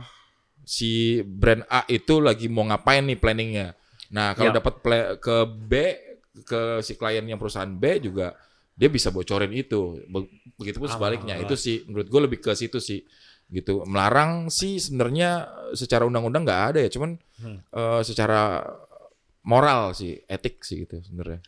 [0.67, 0.91] si
[1.23, 3.77] brand A itu lagi mau ngapain nih planningnya.
[4.11, 4.59] Nah kalau Ya.
[4.59, 4.75] dapat
[5.21, 5.73] ke B
[6.43, 8.35] ke si klien yang perusahaan B juga
[8.75, 10.03] dia bisa bocorin itu.
[10.11, 11.39] Be- Begitupun sebaliknya.
[11.39, 13.05] Itu sih menurut gue lebih ke situ sih
[13.47, 13.87] gitu.
[13.87, 17.61] Melarang sih sebenarnya secara undang-undang nggak ada ya, cuman Hmm.
[17.63, 18.65] eh, secara
[19.47, 21.41] moral sih, etik sih gitu sebenarnya.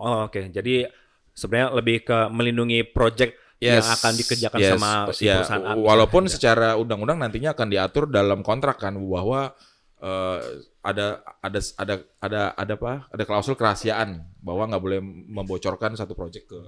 [0.00, 0.40] Oh, oke.
[0.50, 0.88] Jadi
[1.36, 5.72] sebenarnya lebih ke melindungi project yang akan dikerjakan yes, sama si ya, perusahaan A.
[5.74, 6.34] Walaupun misalnya.
[6.36, 9.56] secara undang-undang nantinya akan diatur dalam kontrak kan bahwa
[9.98, 10.38] eh,
[10.84, 11.06] ada
[11.40, 12.92] ada ada ada ada apa?
[13.08, 16.60] Ada klausul kerahasiaan bahwa nggak boleh membocorkan satu project ke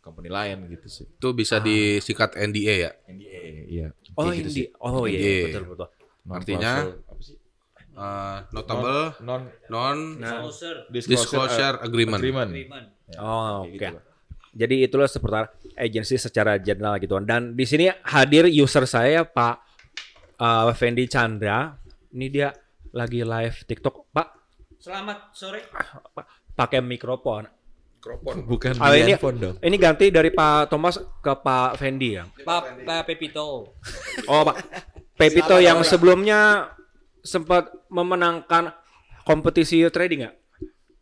[0.00, 1.06] company lain gitu sih.
[1.06, 2.92] Itu bisa disikat NDA ya.
[3.06, 3.86] NDA, iya.
[4.16, 4.50] Oh, gitu ini.
[4.50, 4.66] sih.
[4.80, 5.44] Oh iya, Iya.
[5.54, 5.88] betul betul.
[6.20, 6.72] Non Artinya?
[6.82, 7.36] klausul, apa sih?
[7.90, 12.22] Eh, notable non non Disclosure disclosure agreement.
[12.22, 12.50] agreement.
[12.50, 12.86] agreement.
[13.20, 13.76] Oh, oke.
[13.76, 14.04] Gitu lah.
[14.50, 17.14] Jadi itulah seputar agensi secara general gitu.
[17.22, 19.54] Dan di sini hadir user saya Pak
[20.36, 21.74] uh, Fendi Chandra.
[22.10, 22.50] Ini dia
[22.90, 24.10] lagi live TikTok.
[24.10, 24.28] Pak,
[24.82, 25.62] Selamat sore.
[26.52, 27.46] pakai mikrofon.
[28.48, 29.56] Bukan Ah, di ini handphone dong.
[29.60, 32.24] ini ganti dari Pak Thomas ke Pak Fendi ya.
[32.40, 33.76] Pak Pak Pepito.
[34.24, 34.56] Oh, Pak
[35.14, 36.72] Pepito yang sebelumnya
[37.20, 38.72] sempat memenangkan
[39.22, 40.30] kompetisi trading ya?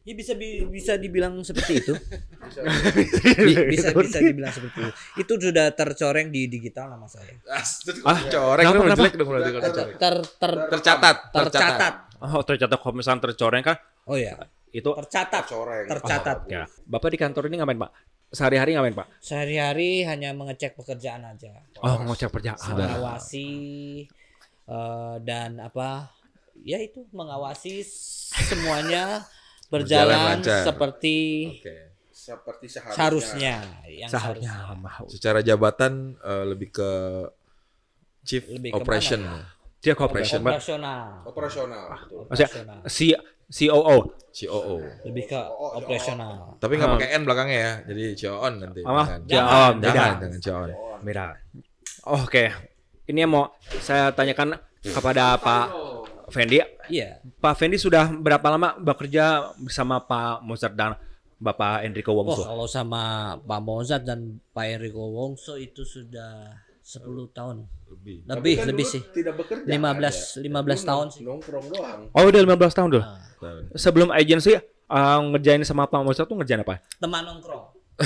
[0.08, 1.92] Ya bisa bi- bisa dibilang seperti itu.
[3.44, 4.92] Bi- bisa bisa dibilang seperti itu.
[5.20, 7.36] Itu sudah tercoreng di digital nama saya.
[8.08, 8.96] Ah, coreng kenapa?
[8.96, 9.96] jelek dong berarti kalau dicoreng.
[10.00, 11.94] Ter, ter, Tercatat, tercatat.
[12.24, 13.76] Oh, tercatat kalau misalnya tercoreng kan
[14.08, 14.40] Oh ya,
[14.72, 15.44] itu tercatat.
[15.92, 16.48] Tercatat.
[16.48, 16.64] ya.
[16.88, 17.90] Bapak di kantor ini ngapain, Pak?
[18.32, 19.06] Sehari-hari ngapain, Pak?
[19.20, 21.52] Sehari-hari hanya mengecek pekerjaan aja.
[21.84, 22.56] Oh, ngecek kerjaan.
[22.72, 23.48] Mengawasi
[24.64, 26.08] eh, dan apa?
[26.64, 27.84] Ya itu mengawasi
[28.48, 29.28] semuanya
[29.68, 30.62] Berjalan berjalan lancar.
[30.64, 31.16] seperti
[31.54, 31.76] Oke.
[32.08, 33.54] Seperti seharusnya
[33.86, 34.76] yang Seharusnya seharusnya.
[34.76, 35.04] mau.
[35.06, 36.90] Secara jabatan eh, lebih ke
[38.20, 39.20] Chief Lebih ke Operation.
[39.22, 40.52] mana Dia corporation, Pak.
[40.52, 41.04] Operasional.
[41.24, 41.84] Operasional.
[41.88, 42.78] Maksudnya Operasional.
[42.84, 43.06] si
[43.64, 43.96] COO.
[44.28, 44.76] COO.
[45.06, 45.38] Lebih ke
[45.78, 46.58] operasional.
[46.58, 46.94] Tapi nggak Ah.
[46.98, 47.72] pakai N belakangnya ya.
[47.86, 48.80] Jadi Cion nanti.
[48.82, 49.22] Apa?
[49.24, 49.72] Jangan.
[49.78, 50.68] Jangan, Jangan, Cion.
[51.00, 51.32] Beda.
[52.04, 52.44] Oke.
[53.06, 55.66] Ini yang mau saya tanyakan kepada Pak
[56.30, 56.58] Fendi.
[56.88, 57.20] Iya.
[57.36, 59.24] Pak Fendi sudah berapa lama bekerja
[59.56, 60.94] bersama Pak Mozart dan
[61.36, 62.42] Bapak Enrico Oh, Wongso?
[62.42, 63.02] kalau sama
[63.38, 66.50] Pak Mozart dan Pak Enrico Wongso itu sudah
[66.82, 67.68] 10 tahun.
[67.88, 68.24] Lebih.
[68.26, 69.00] Lebih, lebih sih.
[69.04, 69.64] Tidak bekerja.
[69.64, 70.50] 15 15
[70.82, 71.22] tahun sih.
[71.22, 72.00] Nongkrong doang.
[72.10, 73.04] Oh, udah 15 tahun dulu.
[73.04, 73.20] Nah,
[73.72, 76.80] Sebelum agensi uh, ngerjain sama Pak Mozart tuh ngerjain apa?
[76.98, 77.64] teman nongkrong.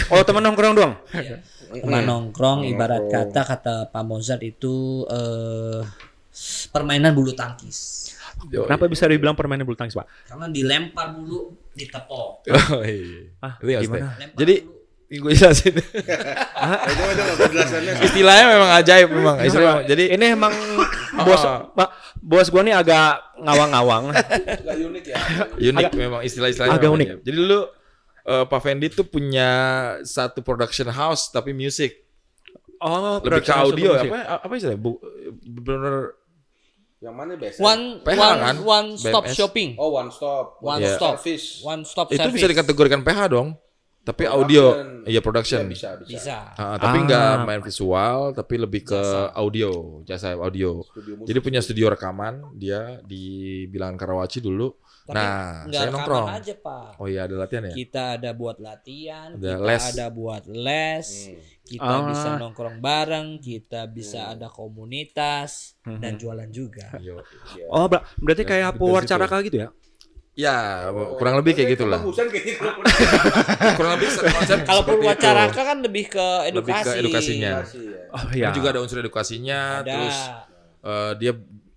[0.09, 0.95] Oh, teman nongkrong doang.
[1.11, 1.41] Iya.
[1.73, 5.81] Teman nongkrong ibarat kata kata Pak Mozart itu eh
[6.73, 8.11] permainan bulu tangkis.
[8.51, 10.09] Kenapa bisa dibilang permainan bulu tangkis, Pak?
[10.27, 12.49] Karena dilempar bulu, ditepok.
[12.73, 13.31] Oh, iya.
[13.39, 14.17] Ah, Itu ya, gimana?
[14.19, 14.55] Lempar Jadi
[15.13, 15.77] gue jelasin.
[16.89, 17.93] Itu itu penjelasannya.
[18.09, 19.37] Istilahnya memang ajaib memang.
[19.45, 20.55] Istilah, jadi Ini emang
[21.21, 21.45] bos
[21.77, 21.89] Pak
[22.23, 24.05] bos gua nih agak ngawang-ngawang.
[24.09, 25.17] Enggak unik ya.
[25.61, 26.81] unik memang istilah-istilahnya.
[26.81, 27.07] agak unik.
[27.13, 27.21] ajaib.
[27.29, 27.61] Jadi dulu
[28.25, 29.51] eh, Pak Fendi tuh punya
[30.01, 32.09] satu production house tapi music.
[32.83, 34.11] Oh, Lebih ke audio musik.
[34.11, 34.81] apa apa istilahnya?
[34.81, 34.99] Bu,
[35.45, 36.19] bener
[37.03, 37.59] Yang mana biasa?
[37.59, 38.57] One PH one kan?
[38.63, 39.35] one stop BMS.
[39.35, 39.71] shopping.
[39.75, 40.63] Oh, one stop.
[40.63, 41.15] One stop.
[41.19, 41.47] Service.
[41.61, 42.37] One stop itu service.
[42.39, 43.59] bisa dikategorikan PH dong.
[44.03, 44.43] Tapi Production.
[44.43, 44.65] audio,
[45.07, 45.63] iya production.
[45.63, 46.11] Iya, bisa, bisa.
[46.11, 46.37] bisa.
[46.59, 47.07] Ah, tapi Ah.
[47.07, 48.99] nggak main visual, tapi lebih ke
[49.31, 50.83] audio, jasa audio.
[50.83, 51.27] Studio musik.
[51.31, 53.23] Jadi punya studio rekaman dia di
[53.71, 54.75] Bilangan Karawaci dulu.
[55.03, 56.27] Tapi nah, nggak saya nongkrong.
[56.31, 56.89] aja, Pak.
[56.97, 57.73] Oh iya ada latihan ya?
[57.73, 59.83] Kita ada buat latihan, Ada kita les.
[59.89, 61.09] ada buat les,
[61.65, 62.03] kita Ah.
[62.05, 66.95] bisa nongkrong bareng, kita bisa ada komunitas dan jualan juga.
[66.99, 67.19] Yo.
[67.69, 69.69] Oh, ber- berarti kayak Dari pewarcaraka gitu ya?
[70.33, 72.01] Ya, kurang lebih kayak gitulah.
[72.01, 72.65] Kayak gitu.
[73.77, 74.81] kurang lebih konsep Kalau.
[74.83, 76.85] Purwacaraka kan lebih ke Lebih edukasi.
[76.85, 77.53] ke edukasinya.
[78.09, 78.49] Oh Ini iya.
[78.51, 79.85] juga ada unsur edukasinya, Ada.
[79.85, 80.17] terus
[80.81, 81.33] eh, dia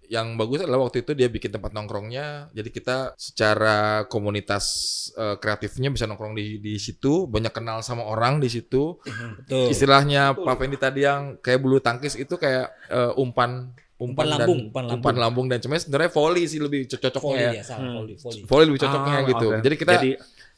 [0.08, 2.50] yang bagus adalah waktu itu dia bikin tempat nongkrongnya.
[2.52, 4.66] Jadi kita secara komunitas
[5.14, 8.98] eh, kreatifnya bisa nongkrong di di situ, banyak kenal sama orang di situ.
[9.40, 9.70] Betul.
[9.70, 14.60] Istilahnya Pak Fendi tadi yang kayak bulu tangkis itu kayak eh, umpan Umpan dan- lambung,
[14.68, 15.00] umpan lambung.
[15.00, 17.52] umpan lambung dan sebenarnya sebenarnya volley sih lebih co- cocoknya Volley ya.
[17.56, 18.42] ya, salah volley, volley.
[18.44, 19.48] Volley lebih cocoknya Ah, gitu.
[19.48, 19.62] oke.
[19.64, 20.12] Jadi kita Jadi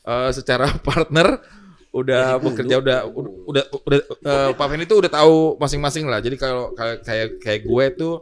[0.04, 1.28] eh, secara partner
[1.88, 2.98] udah bekerja udah
[3.46, 6.18] udah udah eh, Pak Fendi tuh udah tahu masing-masing lah.
[6.18, 8.14] Jadi kalau kayak kayak kayak gue tuh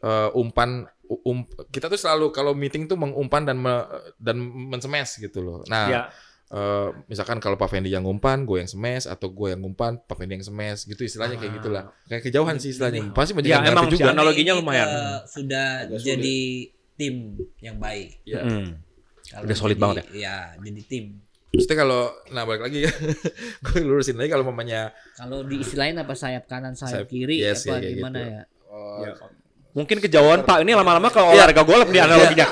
[0.00, 0.84] eh, umpan
[1.24, 5.58] um, kita tuh selalu kalau meeting tuh mengumpan dan me- dan mensemes gitu loh.
[5.66, 6.02] Nah, ya.
[6.48, 10.14] eh, misalkan kalau Pak Fendi yang ngumpan, gue yang semes atau gue yang ngumpan, Pak
[10.14, 11.84] Fendi yang semes gitu istilahnya kayak gitulah.
[12.06, 13.10] Kayak kejauhan sih istilahnya.
[13.10, 14.10] Pasti Ya, menjadi emang juga.
[14.10, 14.86] analoginya Ini, lumayan.
[14.86, 16.38] eh, sudah Agak jadi
[16.94, 17.14] tim
[17.58, 18.22] yang baik.
[18.24, 18.40] Ya.
[18.40, 18.76] Hmm.
[19.26, 20.36] Kalau Udah solid jadi- banget ya.
[20.58, 21.04] jadi tim.
[21.50, 22.92] Maksudnya kalau nah balik lagi ya.
[23.64, 27.78] gue lurusin lagi kalau mamanya Kalau diistilahin apa sayap kanan, sayap, Sayap- kiri, yes, apa
[27.80, 28.26] ya, gimana gitu.
[28.28, 28.42] ya?
[28.66, 29.12] Oh, Ya.
[29.70, 30.66] Mungkin kejauhan Pak.
[30.66, 32.46] Ini lama-lama ke olahraga golf nih analoginya.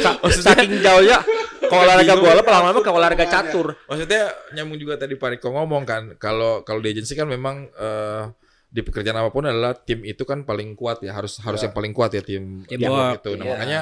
[0.00, 1.22] Sa- Saking jauhnya
[1.60, 3.76] ke olahraga golf lama-lama ke olahraga catur.
[3.86, 8.24] Maksudnya nyambung juga tadi Pak Riko ngomong kan, kalau kalau di agensi kan memang eh,
[8.70, 11.90] di pekerjaan apa pun adalah tim itu kan paling kuat ya, harus harus yang paling
[11.90, 13.30] kuat ya tim teamwork itu.
[13.34, 13.50] Nah, iya.
[13.54, 13.80] makanya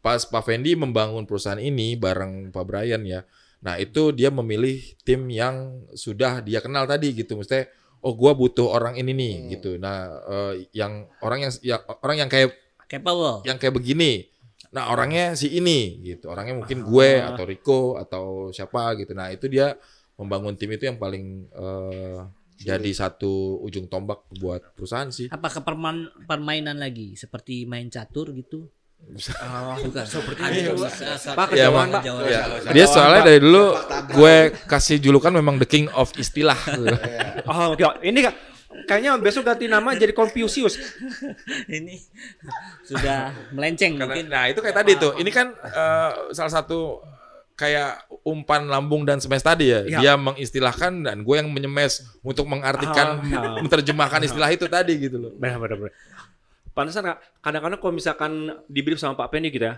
[0.00, 3.20] pas Pak Fendi membangun perusahaan ini bareng Pak Brian ya.
[3.60, 7.36] Nah, itu dia memilih tim yang sudah dia kenal tadi gitu.
[7.36, 7.68] Maksudnya
[8.00, 9.76] oh gua butuh orang ini nih gitu.
[9.76, 12.52] Nah, eh, yang orang yang ya, orang yang kayak
[12.84, 13.44] Capable.
[13.44, 14.26] yang kayak begini.
[14.70, 17.34] Nah orangnya si ini gitu, orangnya mungkin gue Ah.
[17.34, 19.14] atau Rico atau siapa gitu.
[19.14, 19.74] Nah itu dia
[20.14, 22.18] membangun tim itu yang paling eh,
[22.60, 25.26] jadi satu ujung tombak buat perusahaan sih.
[25.26, 28.68] Apakah perman- permainan lagi seperti main catur gitu?
[29.02, 30.04] Bukan.
[30.04, 30.40] Seperti
[31.28, 31.66] Pak, Ya.
[31.68, 31.88] Pak.
[32.04, 33.74] Ya, dia soalnya dari dulu
[34.12, 34.34] gue
[34.64, 36.56] kasih julukan memang the king of istilah.
[37.42, 37.82] Oh, oke.
[38.00, 38.34] Ini Kak,
[38.86, 40.78] kayaknya besok ganti nama jadi Confucius.
[41.68, 41.98] Ini
[42.84, 44.24] sudah melenceng Karena- mungkin.
[44.28, 47.02] nah itu kayak tadi tuh, ini kan eh, salah satu
[47.54, 49.80] kayak umpan lambung dan semes tadi ya.
[49.84, 49.98] Ya.
[50.00, 53.60] Dia mengistilahkan dan gue yang menyemes untuk mengartikan, Ah, ya.
[53.64, 55.32] menerjemahkan istilah itu tadi gitu loh.
[55.36, 55.92] Benar, benar, benar.
[56.70, 58.32] Pantesan Kak, kadang-kadang kalau misalkan
[58.70, 59.76] di brief sama Pak Pendi gitu ya,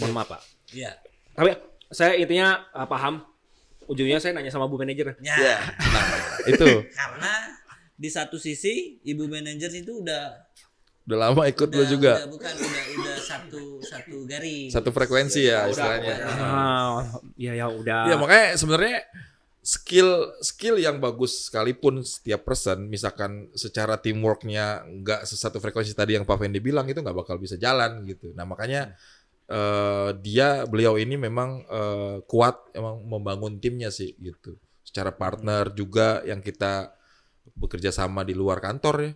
[0.00, 0.40] mohon maaf Pak.
[0.72, 0.96] Iya.
[1.36, 1.50] Tapi
[1.92, 3.22] saya intinya uh, paham.
[3.84, 5.20] Ujungnya saya nanya sama Bu Manajer.
[5.20, 5.60] Ya.
[5.60, 6.08] Nah,
[6.56, 7.32] itu Karena
[7.94, 10.50] di satu sisi ibu manajer itu udah
[11.04, 12.12] udah lama ikut lo udah, juga.
[12.16, 14.72] udah bukan udah udah satu satu garis.
[14.72, 16.16] Satu frekuensi ya istilahnya.
[16.40, 17.04] Ah,
[17.36, 18.08] ya ya udah.
[18.08, 19.04] Ya makanya sebenarnya
[19.64, 26.28] skill skill yang bagus sekalipun setiap person misalkan secara teamworknya nggak sesatu frekuensi tadi yang
[26.28, 28.36] Pak Fendi bilang itu nggak bakal bisa jalan gitu.
[28.36, 28.92] Nah makanya
[29.48, 34.60] eh, dia beliau ini memang eh, kuat emang membangun timnya sih gitu.
[34.84, 36.92] Secara partner juga yang kita
[37.56, 39.12] bekerja sama di luar kantor ya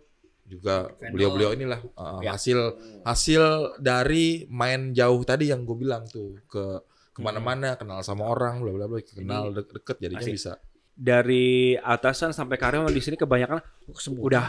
[0.48, 1.80] juga beliau-beliau inilah
[2.24, 2.32] Ya.
[2.32, 2.58] hasil
[3.04, 6.80] hasil dari main jauh tadi yang gue bilang tuh ke
[7.18, 10.34] ke mana-mana kenal sama orang bla bla bla kenal de- deket jadinya Asik.
[10.38, 10.52] bisa
[10.94, 13.62] Dari atasan sampai karyawan di sini kebanyakan
[13.98, 14.22] Semua.
[14.22, 14.46] udah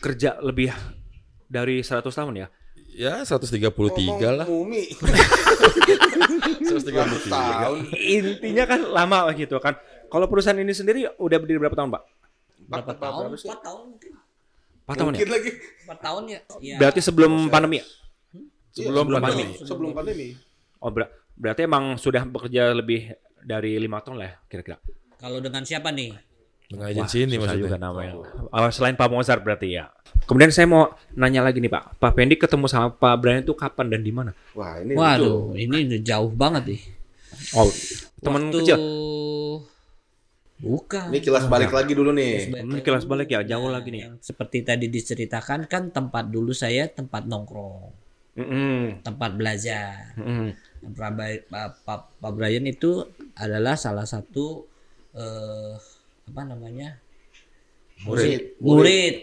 [0.00, 0.72] kerja lebih
[1.44, 2.48] dari 100 tahun ya.
[2.92, 3.72] ya 133
[4.32, 4.88] lah Mumi.
[4.92, 7.76] 133 tahun.
[7.92, 9.76] Intinya kan lama gitu kan.
[10.08, 12.02] Kalau perusahaan ini sendiri udah berdiri berapa tahun, Pak?
[12.68, 13.36] berapa tahun?
[13.36, 14.12] Empat tahun mungkin.
[14.82, 15.16] 4 tahun ya?
[15.20, 15.50] Mungkin lagi.
[15.84, 16.38] Empat tahun ya.
[16.60, 16.76] Iya.
[16.80, 17.86] Berarti sebelum pandemi ya?
[18.72, 20.28] sebelum sebelum pandemi Sebelum pandemi.
[20.80, 23.10] Oh, ber- berarti emang sudah bekerja lebih
[23.42, 24.78] dari lima tahun lah ya, kira-kira.
[25.18, 26.14] Kalau dengan siapa nih?
[26.72, 28.12] dengan agensi ini Susah juga maksudnya namanya.
[28.48, 29.92] Oh, selain Pak Mozart berarti ya.
[30.24, 32.00] Kemudian saya mau nanya lagi nih Pak.
[32.00, 34.32] Pak Pendi ketemu sama Pak Brian itu kapan dan di mana?
[34.56, 36.82] Wah, ini Waduh, ini jauh banget nih.
[37.52, 37.68] Oh,
[38.24, 38.78] teman Waktu- kecil.
[40.62, 41.10] Bukan.
[41.10, 42.54] Ini kilas balik lagi dulu nih.
[42.54, 44.08] Hmm, kelas balik ya, jauh lagi nih.
[44.08, 47.90] Yang seperti tadi diceritakan kan tempat dulu saya tempat nongkrong,
[48.38, 49.02] Mm-mm.
[49.02, 50.14] tempat belajar.
[50.14, 54.66] Pak, Bri- Pak, Brian itu adalah salah satu
[55.12, 55.74] eh,
[56.26, 56.98] apa namanya
[58.02, 58.58] Murid.
[58.58, 59.14] murid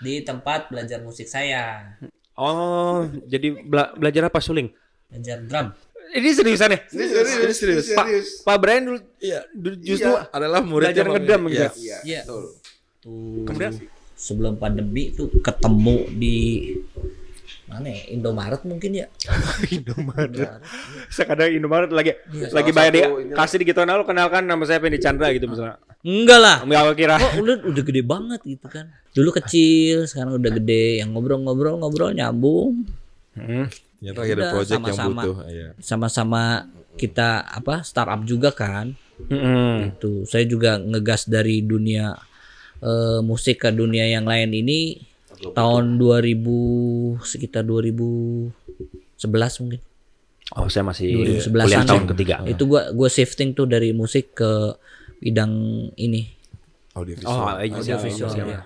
[0.00, 1.94] di tempat belajar musik saya,
[2.34, 4.72] Oh, jadi bela- belajar apa suling?
[5.06, 5.66] belajar drum.
[6.10, 6.80] Ini seriusan ya?
[6.88, 7.86] Ini serius, ini serius.
[7.92, 8.06] Pak,
[8.42, 11.54] Pak Brian dulu iya dulu justru adalah murid belajar yang- ngedam gitu.
[11.54, 11.70] Iya.
[11.76, 12.20] Iya, Iya.
[12.24, 12.44] betul.
[13.00, 13.72] Tuh, Kemudian?
[14.16, 16.36] sebelum pandemi tuh ketemu di
[17.70, 18.02] mana ya?
[18.10, 19.06] Indomaret mungkin ya?
[19.78, 20.58] Indomaret.
[21.06, 22.18] Sekarang Indomaret lagi
[22.50, 25.78] lagi salah bayar ini- kasih di gitu lu kenalkan nama saya Pendi Chandra gitu misalnya.
[26.02, 26.56] Enggak lah.
[26.66, 27.16] Enggak kira.
[27.22, 28.90] Kok udah udah gede banget gitu kan.
[29.14, 30.98] Dulu kecil, sekarang udah gede.
[30.98, 32.84] Yang ngobrol-ngobrol ngobrol nyambung.
[33.38, 33.70] Hmm.
[34.00, 35.20] ternyata lagi ada project yang sama-sama.
[35.22, 35.68] butuh iya.
[35.78, 36.42] Sama-sama
[36.96, 38.96] kita apa startup juga kan.
[39.28, 39.92] Mm-mm.
[39.94, 42.16] Itu saya juga ngegas dari dunia
[42.80, 45.09] eh, musik ke dunia yang lain ini
[45.40, 48.52] tahun 2000 sekitar 2011
[49.64, 49.80] mungkin.
[50.58, 51.14] Oh, saya masih
[51.46, 52.08] 2011 kuliah tahun ya.
[52.14, 52.34] ketiga.
[52.44, 54.74] Itu gua gua shifting tuh dari musik ke
[55.22, 55.52] bidang
[55.94, 56.26] ini.
[56.90, 57.96] audiovisual Oh, audiovisual.
[58.02, 58.48] Audiovisual, Audiovisual.
[58.50, 58.60] ya.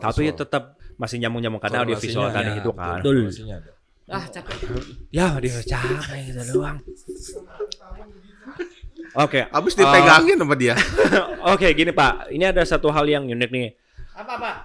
[0.00, 0.64] Tapi tetap
[0.96, 2.60] masih nyambung-nyambung karena audiovisual tadi ada.
[2.62, 2.98] itu kan.
[3.04, 3.16] Betul.
[4.04, 4.56] Ah, capek.
[5.12, 6.76] Ya, dia capek gitu doang.
[9.14, 9.40] Oke.
[9.48, 10.74] Habis dipegangin sama dia.
[11.52, 12.32] Oke, gini Pak.
[12.32, 13.68] Ini ada satu hal yang unik nih.
[14.16, 14.56] Apa, Pak?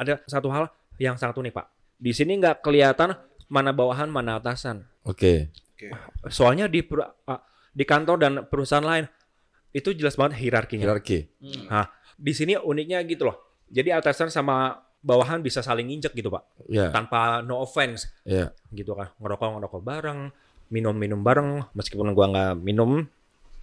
[0.00, 1.66] Ada satu hal yang sangat unik, Pak.
[1.94, 3.12] Di sini nggak kelihatan
[3.46, 4.88] mana bawahan, mana atasan.
[5.76, 5.92] oke
[6.28, 7.12] Soalnya di per-
[7.70, 9.04] di kantor dan perusahaan lain
[9.70, 10.82] itu jelas banget hierarkinya.
[10.82, 11.18] hierarki
[11.68, 11.86] Nah,
[12.16, 13.36] di sini uniknya gitu loh.
[13.68, 16.42] Jadi atasan sama bawahan bisa saling injek gitu, Pak.
[16.66, 19.12] ya Tanpa no offense ya gitu kan.
[19.16, 20.20] Ngerokok-ngerokok bareng,
[20.68, 23.04] minum-minum bareng meskipun gua nggak minum.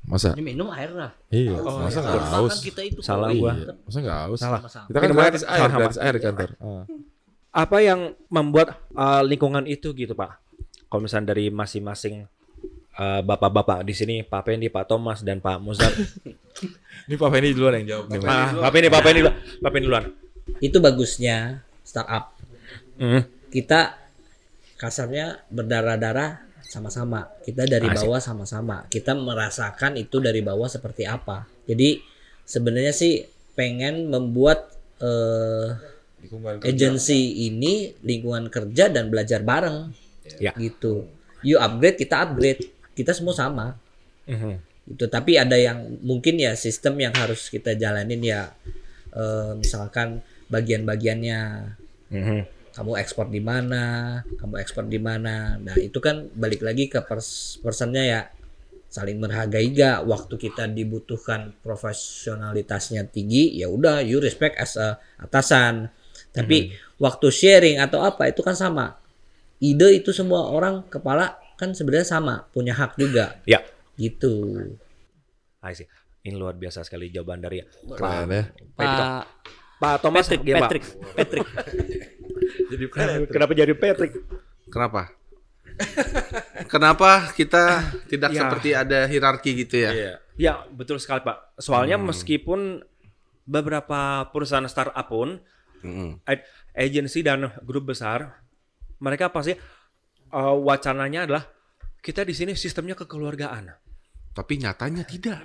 [0.07, 1.11] Masa Ini minum air lah.
[1.27, 3.37] iya masa nggak Sama haus kan kita itu Salah iya.
[3.37, 3.53] gua.
[3.83, 4.59] masa nggak haus Salah.
[4.61, 4.85] Sama-sama.
[4.87, 5.59] kita kan Minum gratis air.
[5.61, 5.77] Sama.
[5.77, 6.83] gratis air di kantor Ah.
[7.53, 10.39] apa yang membuat uh, lingkungan itu gitu pak?
[10.87, 12.23] Kalau misalnya dari masing-masing
[12.93, 15.91] uh, bapak-bapak di sini, Pak Pendi, Pak Thomas dan Pak Muzar.
[17.07, 18.05] Ini Pak Fendi duluan yang jawab.
[18.07, 18.29] nih, Pak.
[18.29, 19.19] ah, Pak Pendi, Pak Pendi,
[19.59, 20.05] Pak Pendi duluan.
[20.57, 22.31] Itu bagusnya startup.
[22.95, 23.27] Hmm.
[23.49, 23.99] Kita
[24.75, 27.31] kasarnya berdarah-darah sama-sama.
[27.41, 28.03] Kita dari Asik.
[28.03, 28.83] bawah sama-sama.
[28.87, 31.47] Kita merasakan itu dari bawah seperti apa.
[31.65, 32.03] Jadi
[32.43, 33.23] sebenarnya sih
[33.55, 35.67] pengen membuat eh,
[36.21, 36.67] kerja.
[36.67, 39.91] agensi ini lingkungan kerja dan belajar bareng.
[40.37, 40.51] Ya.
[40.53, 41.07] Gitu.
[41.41, 42.61] You upgrade, kita upgrade.
[42.93, 43.77] Kita semua sama.
[44.27, 44.67] Mhm.
[44.87, 48.55] itu tapi ada yang mungkin ya sistem yang harus kita jalanin ya
[49.11, 51.39] eh, misalkan bagian-bagiannya
[52.07, 52.39] Mhm.
[52.77, 55.57] Kamu ekspor di mana kamu ekspor di mana.
[55.57, 58.21] Nah itu kan balik lagi ke pers personnya ya.
[58.87, 65.89] Saling menghargai gak waktu kita dibutuhkan profesionalitasnya tinggi ya udah you respect as a atasan.
[66.29, 66.69] Tapi
[67.01, 68.93] waktu sharing atau apa itu kan sama.
[69.57, 73.41] Ide itu semua orang kepala kan sebenarnya sama punya hak juga.
[73.49, 73.65] Ya,
[73.97, 74.53] gitu.
[75.65, 75.89] I see.
[76.21, 77.65] Ini luar biasa sekali jawaban dari
[77.97, 78.43] Keren ya.
[78.77, 79.23] Pak
[79.77, 80.81] Pak Thomas Patrick, gimana, Pak?
[81.17, 82.16] Patrick, Patrick.
[82.69, 82.83] Jadi
[83.33, 84.13] Kenapa jadi Patrick?
[84.67, 85.11] Kenapa?
[86.67, 87.63] Kenapa kita
[88.09, 88.39] tidak Ya.
[88.43, 89.91] seperti ada hierarki gitu ya?
[89.93, 90.13] Iya.
[90.37, 91.57] Ya, betul sekali, Pak.
[91.57, 92.09] Soalnya Hmm.
[92.09, 92.81] meskipun
[93.43, 95.39] beberapa perusahaan startup pun
[96.23, 98.41] a- agensi dan grup besar,
[98.99, 99.55] mereka pasti
[100.29, 101.43] uh, wacananya adalah
[102.01, 103.71] kita di sini sistemnya kekeluargaan.
[104.37, 105.41] Tapi nyatanya tidak.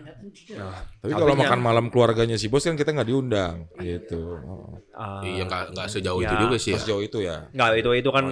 [1.01, 4.37] Tapi kalau makan yang- malam keluarganya si bos kan kita nggak diundang gitu.
[4.39, 4.77] Oh.
[4.93, 6.29] Uh, iya nggak nggak sejauh ya.
[6.29, 6.77] itu juga sih ya.
[6.77, 7.37] Pas jauh itu ya.
[7.51, 8.25] Nggak, itu itu kan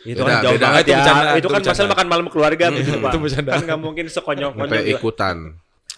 [0.00, 0.64] itu Beda, kan jauh beda.
[0.64, 0.96] banget Itu ya.
[0.96, 3.12] bercandaan, itu itu kan masalah makan malam keluarga gitu, Pak.
[3.12, 3.44] Itu.
[3.44, 5.36] Kan nggak mungkin sekonyong-konyong ikutan.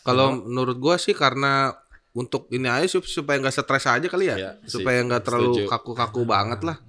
[0.03, 1.71] Kalau menurut gua sih karena
[2.13, 6.27] untuk ini aja sup- supaya nggak stres aja kali ya, Iya, supaya nggak terlalu kaku-kaku
[6.27, 6.83] banget lah.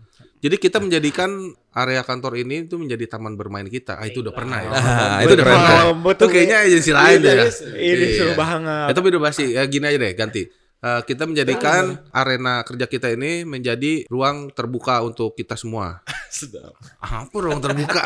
[0.44, 3.96] Jadi kita menjadikan area kantor ini itu menjadi taman bermain kita.
[3.96, 4.70] Ah, itu udah pernah ya.
[4.76, 5.72] Nah, itu udah pernah.
[5.96, 7.48] Oh, Itu kayaknya agensi lain ya.
[7.80, 8.08] Ini Iya.
[8.20, 8.92] seru banget.
[8.92, 9.56] Itu beda pasti.
[9.56, 10.44] Ya, gini aja deh, ganti.
[10.84, 16.04] Eh, kita menjadikan arena kerja kita ini menjadi ruang terbuka untuk kita semua.
[16.28, 16.76] Sedap.
[17.00, 18.04] Apa ruang terbuka?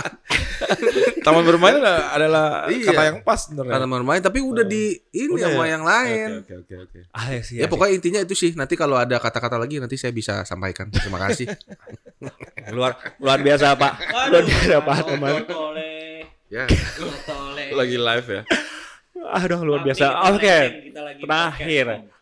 [1.26, 2.94] Taman bermain adalah, adalah Iya.
[2.94, 3.82] kata yang pas sebenarnya.
[3.82, 5.70] Karena bermain tapi udah di ini Udah sama ya?
[5.74, 6.30] yang lain.
[6.46, 7.00] Oke oke oke.
[7.18, 8.54] Ah, ya, sih, Ya ya, pokoknya intinya itu sih.
[8.54, 10.94] Nanti kalau ada kata-kata lagi nanti saya bisa sampaikan.
[10.94, 11.50] Terima kasih.
[11.50, 11.58] sih.
[12.78, 13.94] luar luar biasa, Pak.
[14.30, 15.34] Luar biasa, Pak, teman.
[16.54, 16.70] ya.
[17.74, 18.42] Lagi live ya.
[19.34, 20.30] Aduh, luar biasa.
[20.30, 20.58] Oke.
[21.26, 22.13] Terakhir.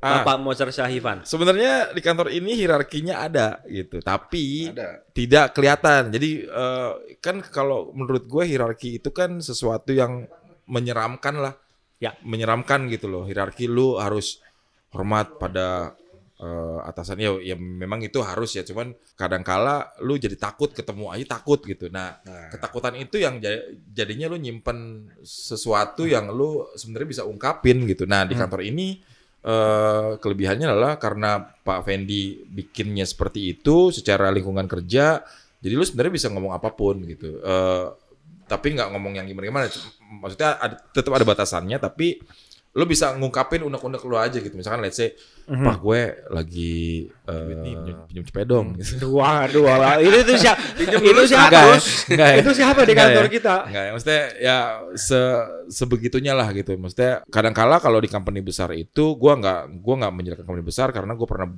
[0.00, 0.24] Ah.
[0.24, 1.28] Bapak Mozart Syahifan.
[1.28, 5.04] Sebenarnya di kantor ini hierarkinya ada gitu, tapi Ada.
[5.12, 6.08] tidak kelihatan.
[6.08, 10.24] Jadi eh, kan kalau menurut gue hierarki itu kan sesuatu yang
[10.64, 11.54] menyeramkan lah.
[12.00, 12.16] Ya.
[12.24, 13.28] Menyeramkan gitu loh.
[13.28, 14.40] Hierarki lu harus
[14.88, 15.92] hormat pada
[16.40, 18.64] eh, atasan ya, ya memang itu harus ya.
[18.64, 21.92] Cuman kadangkala lu jadi takut ketemu aja takut gitu.
[21.92, 28.08] Nah, ketakutan itu yang ja- jadinya lu nyimpen sesuatu yang lu sebenarnya bisa ungkapin gitu.
[28.08, 29.09] Nah, di kantor ini
[29.44, 35.20] eh, kelebihannya adalah karena Pak Fendi bikinnya seperti itu secara lingkungan kerja,
[35.60, 37.40] jadi lu sebenarnya bisa ngomong apa pun gitu.
[37.40, 37.86] Eh,
[38.50, 39.70] tapi nggak ngomong yang gimana-gimana.
[40.20, 42.18] Maksudnya ada, tetap ada batasannya, tapi
[42.70, 44.54] lu bisa ngungkapin unek-unek lu aja gitu.
[44.54, 45.10] Misalkan let's say,
[45.44, 46.76] Pak gue lagi
[47.26, 48.66] eh, pinjam pinjam cepet dong.
[48.78, 49.10] Gitu.
[49.10, 50.62] Waduh, wah, itu itu siapa?
[50.78, 51.50] itu siapa?
[51.50, 51.76] Enggak ya?
[52.06, 52.36] Enggak ya?
[52.38, 53.30] Itu siapa di Enggak kantor ya?
[53.34, 53.54] kita?
[53.66, 54.56] Enggak ya, maksudnya ya
[54.94, 55.20] se
[55.68, 56.72] sebegitunya lah gitu.
[56.74, 61.12] Maksudnya kadang-kala kalau di company besar itu gua nggak gua nggak menjelaskan company besar karena
[61.14, 61.48] gua pernah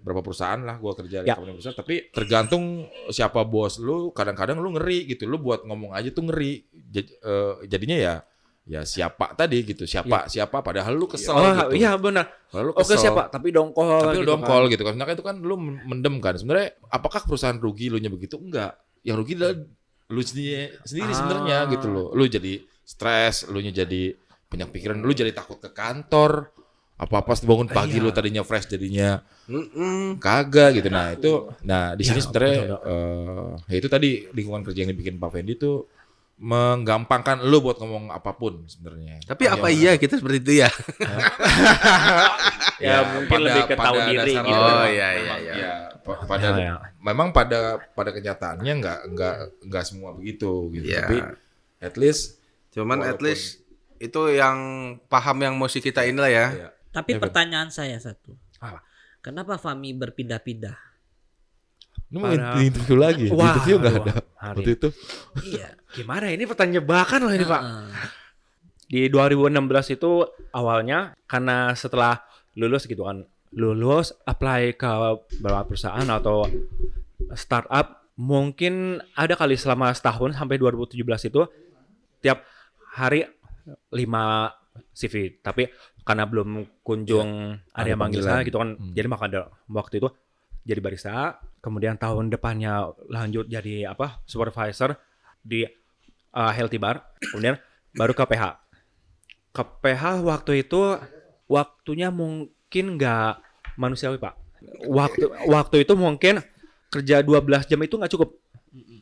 [0.00, 1.36] berapa perusahaan lah gua kerja di Ya.
[1.36, 6.08] company besar tapi tergantung siapa bos lu kadang-kadang lu ngeri gitu lu buat ngomong aja
[6.08, 8.14] tuh ngeri Jad- eh, jadinya ya
[8.70, 12.30] ya siapa tadi gitu siapa siapa padahal lu kesel Oh, gitu iya benar.
[12.46, 13.02] Padahal lu Oke kesel.
[13.02, 13.26] siapa?
[13.26, 13.98] Tapi dongkol.
[13.98, 14.70] Tapi lu gitu dongkol kan.
[14.70, 14.92] gitu kan.
[14.94, 16.34] Sebenarnya itu kan lu mendem kan.
[16.38, 18.38] Sebenarnya apakah perusahaan rugi lu nya begitu?
[18.38, 18.78] Enggak.
[19.02, 19.54] Yang rugi adalah
[20.06, 21.16] lu sendiri, sendiri Ah.
[21.18, 22.06] sebenarnya gitu loh.
[22.14, 22.52] Lu jadi
[22.82, 24.14] stres, lu nya jadi
[24.46, 26.54] banyak pikiran, lu jadi takut ke kantor.
[26.94, 28.04] Apa-apa bangun pagi Iya.
[28.04, 30.20] lu tadinya fresh jadinya Mm-mm.
[30.20, 30.92] kagak gitu.
[30.92, 31.32] Nah, itu
[31.64, 35.56] nah di sini Ya, sebenarnya eh, ya itu tadi lingkungan kerja yang dibikin Pak Fendi
[35.56, 35.88] tuh
[36.40, 39.20] menggampangkan lu buat ngomong apa pun sebenarnya.
[39.22, 40.70] Tapi apa iya kita seperti itu ya?
[42.80, 44.48] Ya, mungkin lebih ke tahu diri gitu.
[44.48, 45.52] Oh, memang- iya, iya, iya.
[45.52, 46.74] ya, pa- pada Ya, ya.
[46.96, 47.60] memang pada
[47.92, 49.34] pada kenyataannya nggak nggak
[49.68, 50.88] nggak semua begitu gitu.
[50.88, 51.04] Iya.
[51.04, 51.16] Tapi
[51.78, 53.66] at least Cuman at Walaupun- least
[53.98, 54.56] itu yang
[55.04, 56.46] paham yang mesti kita inilah ya.
[56.56, 57.22] ya, Tapi Evan.
[57.26, 58.32] pertanyaan saya satu.
[58.56, 58.80] Apa?
[59.20, 60.78] Kenapa Fami berpindah-pindah?
[62.10, 63.26] Lu mau Para- di interview lagi?
[63.26, 64.56] Di Wah, interview nggak ada hari.
[64.58, 64.88] waktu itu.
[65.46, 65.68] Iya.
[65.90, 67.62] Gimana ini pertanyaan jebakan loh ini, Pak.
[68.86, 70.10] Di 2016 itu
[70.50, 72.18] awalnya karena setelah
[72.54, 73.22] lulus gitu kan.
[73.50, 74.90] Lulus apply ke
[75.38, 76.46] beberapa perusahaan atau
[77.32, 81.42] startup mungkin ada kali selama setahun sampai 2017 itu
[82.20, 82.44] tiap
[82.92, 83.24] hari
[83.88, 83.96] 5
[84.92, 85.70] CV tapi
[86.02, 86.48] karena belum
[86.82, 88.92] kunjung ada, ada yang manggil saya gitu kan Hmm.
[88.92, 90.08] jadi maka ada waktu itu
[90.62, 94.96] jadi barista kemudian tahun depannya lanjut jadi apa supervisor
[95.40, 95.64] di
[96.32, 97.56] uh, healthy bar kemudian
[97.92, 98.44] baru ke PH
[99.50, 100.80] ke PH waktu itu
[101.46, 103.32] waktunya mungkin nggak
[103.76, 104.36] manusiawi pak
[104.86, 106.40] waktu waktu itu mungkin
[106.88, 108.30] kerja 12 jam itu nggak cukup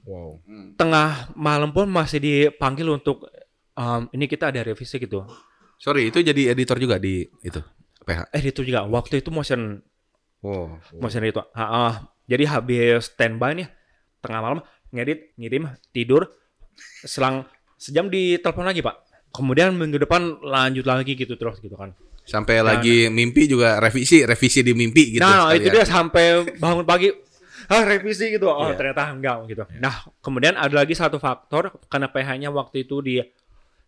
[0.09, 0.41] Wow.
[0.81, 3.29] tengah malam pun masih dipanggil untuk
[3.77, 5.21] um, ini kita ada revisi gitu
[5.77, 7.61] Sorry, itu jadi editor juga di itu
[8.01, 8.33] PH.
[8.33, 9.85] eh itu juga waktu itu motion
[10.41, 10.81] Wow.
[10.97, 11.93] motion itu Ah, ah.
[12.29, 13.69] Jadi habis standby nih
[14.21, 16.29] tengah malam ngedit ngirim tidur
[17.03, 17.43] selang
[17.75, 18.97] sejam ditelepon lagi pak
[19.31, 21.93] kemudian minggu depan lanjut lagi gitu terus gitu kan
[22.29, 25.25] Sampai Nah, lagi mimpi juga revisi, revisi di mimpi gitu.
[25.25, 25.73] nah itu sekalian.
[25.73, 26.25] dia sampai
[26.61, 27.09] bangun pagi
[27.69, 28.77] ah revisi gitu oh Iya.
[28.77, 33.17] ternyata enggak gitu nah kemudian ada lagi satu faktor karena PH-nya waktu itu di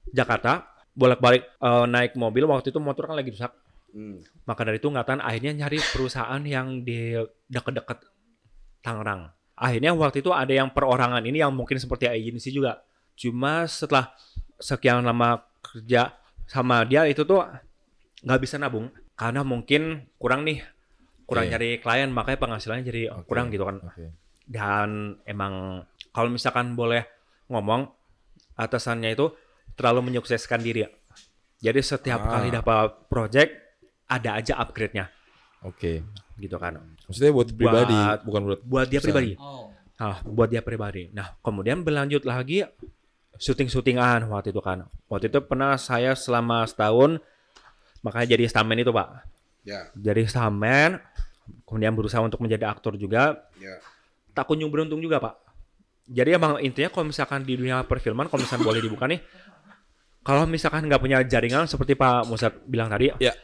[0.08, 3.52] Jakarta bolak-balik eh, naik mobil waktu itu motor kan lagi rusak
[3.90, 4.22] Hmm.
[4.46, 7.10] maka dari itu ngatan akhirnya nyari perusahaan yang di
[7.50, 7.98] deket-deket
[8.80, 12.80] Tangerang akhirnya waktu itu ada yang perorangan ini yang mungkin seperti agensi juga
[13.12, 14.08] cuma setelah
[14.56, 16.16] sekian lama kerja
[16.48, 17.44] sama dia itu tuh
[18.24, 20.64] nggak bisa nabung karena mungkin kurang nih
[21.28, 21.60] kurang Iya.
[21.60, 23.28] nyari klien makanya penghasilannya jadi Oke.
[23.28, 24.16] kurang gitu kan Oke.
[24.48, 24.88] dan
[25.28, 27.04] emang kalau misalkan boleh
[27.46, 27.86] ngomong
[28.56, 29.30] atasannya itu
[29.78, 30.84] terlalu menyukseskan diri.
[31.60, 32.30] Jadi setiap Ah.
[32.36, 33.52] kali dapat project
[34.04, 35.08] ada aja upgrade-nya
[35.62, 36.02] Oke.
[36.36, 36.76] gitu kan.
[37.10, 39.34] Maksudnya buat pribadi, Buat- bukan buat Buat dia pribadi.
[39.34, 39.74] Oh.
[39.98, 41.10] Nah, buat dia pribadi.
[41.10, 42.62] Nah, kemudian berlanjut lagi
[43.36, 44.86] syuting-syutingan waktu itu kan.
[45.06, 47.18] Waktu itu pernah saya selama setahun
[48.00, 49.08] makanya jadi stuntman itu, Pak.
[49.60, 50.96] Ya, Jadi stuntman,
[51.66, 53.44] kemudian berusaha untuk menjadi aktor juga.
[53.56, 53.76] ya.
[54.30, 55.34] tak kunjung beruntung juga pak.
[56.06, 59.18] Jadi emang intinya kalau misalkan di dunia perfilman, kalau misalkan boleh dibuka nih,
[60.22, 63.34] kalau misalkan nggak punya jaringan seperti Pak Musad bilang tadi, Ya.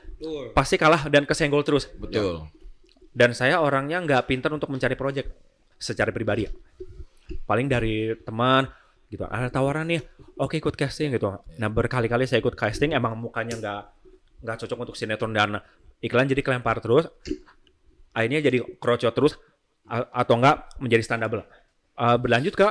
[0.55, 1.91] pasti kalah dan kesenggol terus.
[1.93, 2.47] betul.
[3.17, 5.33] Dan saya orangnya nggak pintar untuk mencari project
[5.81, 6.45] secara pribadi.
[7.49, 8.69] Paling dari teman
[9.09, 10.05] gitu, ada tawaran nih,
[10.37, 11.33] oke ikut casting gitu.
[11.57, 13.83] Nah berkali-kali saya ikut casting, emang mukanya nggak
[14.45, 15.65] nggak cocok untuk sinetron dan
[16.05, 17.09] iklan jadi kelempar terus.
[18.13, 19.41] Akhirnya jadi krocot terus
[19.89, 21.49] atau enggak menjadi standable.
[21.97, 22.69] Eh, berlanjut ke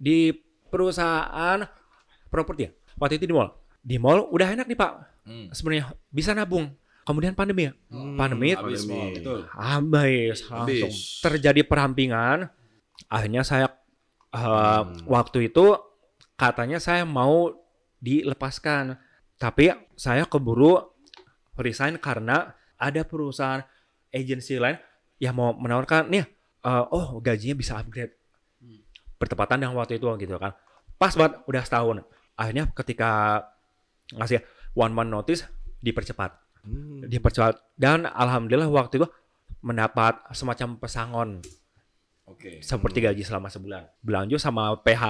[0.00, 0.32] di
[0.72, 1.60] perusahaan
[2.32, 2.70] properti ya.
[2.96, 3.52] Waktu itu di mall.
[3.84, 4.92] Di mall udah enak nih Pak.
[5.28, 5.46] Hmm.
[5.52, 6.72] Sebenarnya bisa nabung.
[7.02, 7.72] Kemudian pandemi ya.
[7.90, 8.54] Pandemi.
[8.54, 9.40] Habis semua, betul.
[9.50, 10.94] habis langsung
[11.26, 12.46] terjadi perampingan.
[13.10, 13.66] Akhirnya saya
[14.30, 15.74] uh, waktu itu
[16.38, 17.50] katanya saya mau
[17.98, 18.98] dilepaskan.
[19.34, 20.78] Tapi saya keburu
[21.58, 23.66] resign karena ada perusahaan
[24.14, 24.78] agensi lain
[25.18, 26.26] yang mau menawarkan nih
[26.62, 28.14] uh, oh gajinya bisa upgrade.
[29.18, 30.54] Bertepatan dengan waktu itu gitu kan.
[30.98, 32.06] Pas banget udah setahun.
[32.38, 33.42] Akhirnya ketika
[34.14, 34.42] ngasih
[34.78, 35.42] one month notice
[35.82, 36.42] dipercepat
[37.08, 37.58] dipercepat.
[37.74, 39.08] Dan alhamdulillah waktu itu
[39.62, 41.30] mendapat semacam pesangon.
[42.22, 42.64] Oke.
[42.64, 43.82] seperti gaji selama sebulan.
[44.00, 45.02] Berlanjut sama PH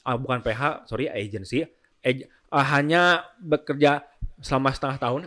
[0.00, 1.66] ah, bukan PH sorry agency.
[2.00, 4.06] Ag- ah, hanya bekerja
[4.40, 5.22] selama setengah tahun.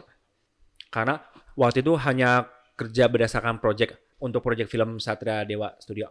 [0.90, 1.22] Karena
[1.54, 6.10] waktu itu hanya kerja berdasarkan project untuk project film Satria Dewa Studio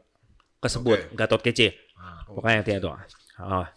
[0.60, 1.74] kesebut Gatot Kece.
[2.26, 2.90] Pokoknya intinya itu.
[3.36, 3.68] Ah.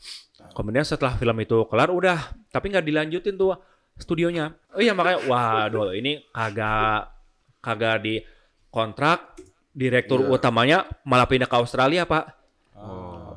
[0.56, 2.32] kemudian setelah film itu kelar udah.
[2.48, 3.60] Tapi nggak dilanjutin tuh
[4.00, 4.56] studionya.
[4.74, 7.12] Oh iya makanya waduh ini kagak
[7.60, 8.24] kagak di
[8.72, 9.36] kontrak
[9.76, 12.36] direktur utamanya malah pindah ke Australia pak.
[12.80, 13.36] Oh.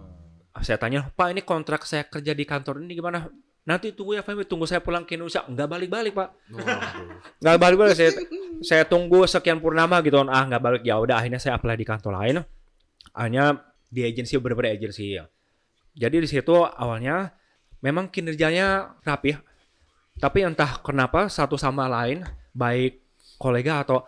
[0.63, 3.27] saya tanya pak ini kontrak saya kerja di kantor ini gimana?
[3.63, 5.43] Nanti tunggu ya Femi tunggu saya pulang ke Indonesia.
[5.43, 6.29] Nggak balik balik pak
[7.43, 8.11] nggak balik balik saya
[8.63, 10.23] saya tunggu sekian purnama gitu.
[10.31, 10.83] Ah nggak balik.
[10.87, 12.37] Ya udah akhirnya saya apply di kantor lain.
[13.13, 13.59] Akhirnya
[13.91, 15.27] di agensi beberapa agensi ya.
[15.93, 17.35] Jadi di situ awalnya
[17.85, 19.37] memang kinerjanya rapi
[20.23, 22.23] tapi entah kenapa satu sama lain
[22.55, 23.03] baik
[23.43, 24.07] kolega atau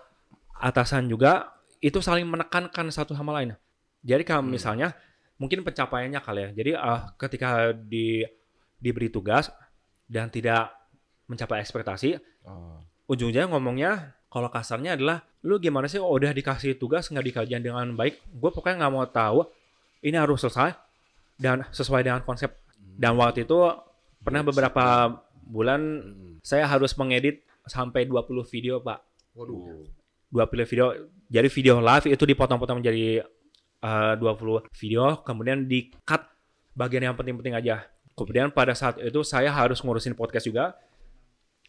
[0.63, 1.51] atasan juga
[1.83, 3.59] itu saling menekankan satu sama lain.
[4.07, 4.95] Jadi kalau misalnya
[5.43, 6.51] mungkin pencapaiannya kali ya.
[6.55, 8.23] Jadi ah, ketika di
[8.79, 9.51] diberi tugas
[10.07, 10.71] dan tidak
[11.27, 12.77] mencapai ekspektasi Oh.
[13.09, 15.97] ujungnya ngomongnya kalau kasarnya adalah lu gimana sih?
[15.97, 19.49] Udah dikasih tugas nggak dikajian dengan baik gue pokoknya nggak mau tahu
[20.05, 20.77] ini harus selesai
[21.41, 22.53] dan sesuai dengan konsep.
[22.77, 23.57] Dan waktu itu
[24.21, 25.09] pernah beberapa
[25.45, 25.81] bulan
[26.41, 29.01] saya harus mengedit sampai 20 video pak
[29.37, 29.85] Waduh.
[30.33, 30.85] 20 video
[31.31, 33.25] jadi video live itu dipotong-potong menjadi
[33.81, 36.25] eh, 20 video kemudian di cut
[36.75, 40.75] bagian yang penting-penting aja kemudian pada saat itu saya harus ngurusin podcast juga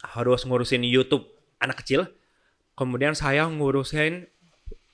[0.02, 1.26] harus ngurusin YouTube
[1.62, 2.06] anak kecil
[2.76, 4.28] kemudian saya ngurusin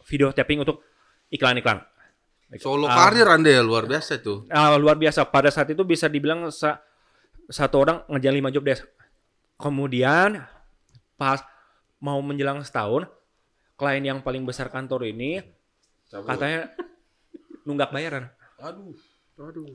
[0.06, 0.84] video tapping untuk
[1.32, 1.82] iklan-iklan
[2.60, 4.44] Solo karir Anda ya luar biasa tuh.
[4.52, 5.24] Ah, luar biasa.
[5.32, 6.84] Pada saat itu bisa dibilang sa-
[7.52, 8.88] satu orang ngerjain lima job desk.
[9.60, 10.42] Kemudian
[11.20, 11.44] pas
[12.02, 13.06] mau menjelang setahun,
[13.78, 15.44] klien yang paling besar kantor ini
[16.10, 16.74] katanya
[17.68, 18.26] nunggak bayaran.
[18.58, 18.96] Aduh.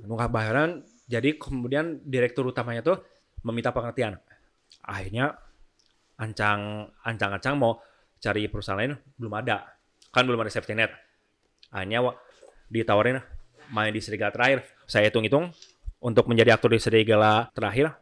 [0.02, 0.82] Nunggak bayaran.
[1.06, 2.98] Jadi kemudian direktur utamanya tuh
[3.46, 4.18] meminta pengertian.
[4.82, 5.38] Akhirnya
[6.18, 7.78] ancang ancang-ancang mau
[8.18, 9.70] cari perusahaan lain belum ada.
[10.10, 10.90] Kan belum ada safety net.
[11.70, 12.18] Akhirnya wa-
[12.66, 13.22] ditawarin
[13.70, 14.66] main di serigala terakhir.
[14.90, 15.54] Saya hitung-hitung
[16.06, 17.98] untuk menjadi aktor di serigala terakhir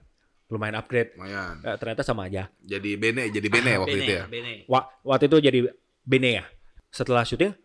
[0.52, 1.16] lumayan upgrade.
[1.16, 1.56] Lumayan.
[1.64, 2.52] Eh, ternyata sama aja.
[2.60, 4.24] Jadi bene, jadi bene waktu itu ya.
[4.28, 4.68] Bene.
[4.68, 5.58] Wa- waktu itu jadi
[6.04, 6.44] bene ya.
[6.92, 7.56] Setelah syuting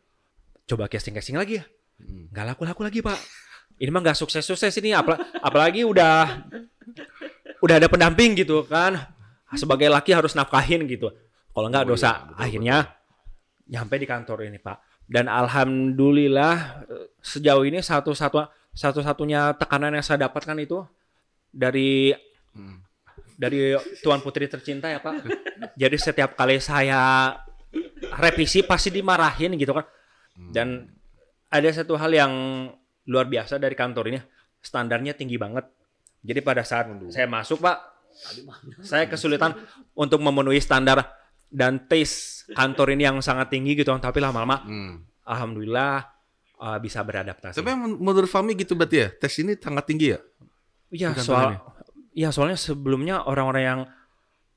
[0.64, 1.66] coba casting-casting lagi ya.
[2.32, 3.20] Nggak laku-laku lagi pak.
[3.78, 4.96] Ini mah nggak sukses-sukses ini.
[4.96, 6.48] Apal- apalagi udah
[7.60, 8.96] udah ada pendamping gitu kan.
[9.52, 11.12] Sebagai laki harus nafkahin gitu.
[11.52, 12.10] Kalau nggak Oh, dosa.
[12.10, 12.78] iya, betul, Akhirnya
[13.68, 14.78] nyampe di kantor ini pak.
[15.04, 20.84] Dan alhamdulillah eh, sejauh ini satu-satu satu-satunya tekanan yang saya dapatkan itu
[21.50, 22.14] dari
[22.50, 22.82] Hmm.
[23.40, 25.24] dari Tuan Putri tercinta ya Pak.
[25.78, 27.32] Jadi setiap kali saya
[28.20, 29.86] revisi pasti dimarahin gitu kan.
[30.50, 30.90] Dan
[31.48, 32.34] ada satu hal yang
[33.06, 34.20] luar biasa dari kantor ini,
[34.60, 35.66] standarnya tinggi banget.
[36.20, 37.78] Jadi pada saat saya masuk Pak,
[38.84, 39.56] saya kesulitan
[39.96, 41.06] untuk memenuhi standar
[41.48, 43.94] dan taste kantor ini yang sangat tinggi gitu.
[43.94, 45.06] Tapi lama-lama, Hmm.
[45.24, 46.04] alhamdulillah
[46.60, 47.56] uh, bisa beradaptasi.
[47.56, 50.20] Tapi men- menurut Fami gitu berarti ya, tes ini sangat tinggi ya?
[50.90, 51.58] Iya soal,
[52.12, 53.80] iya soalnya sebelumnya orang-orang yang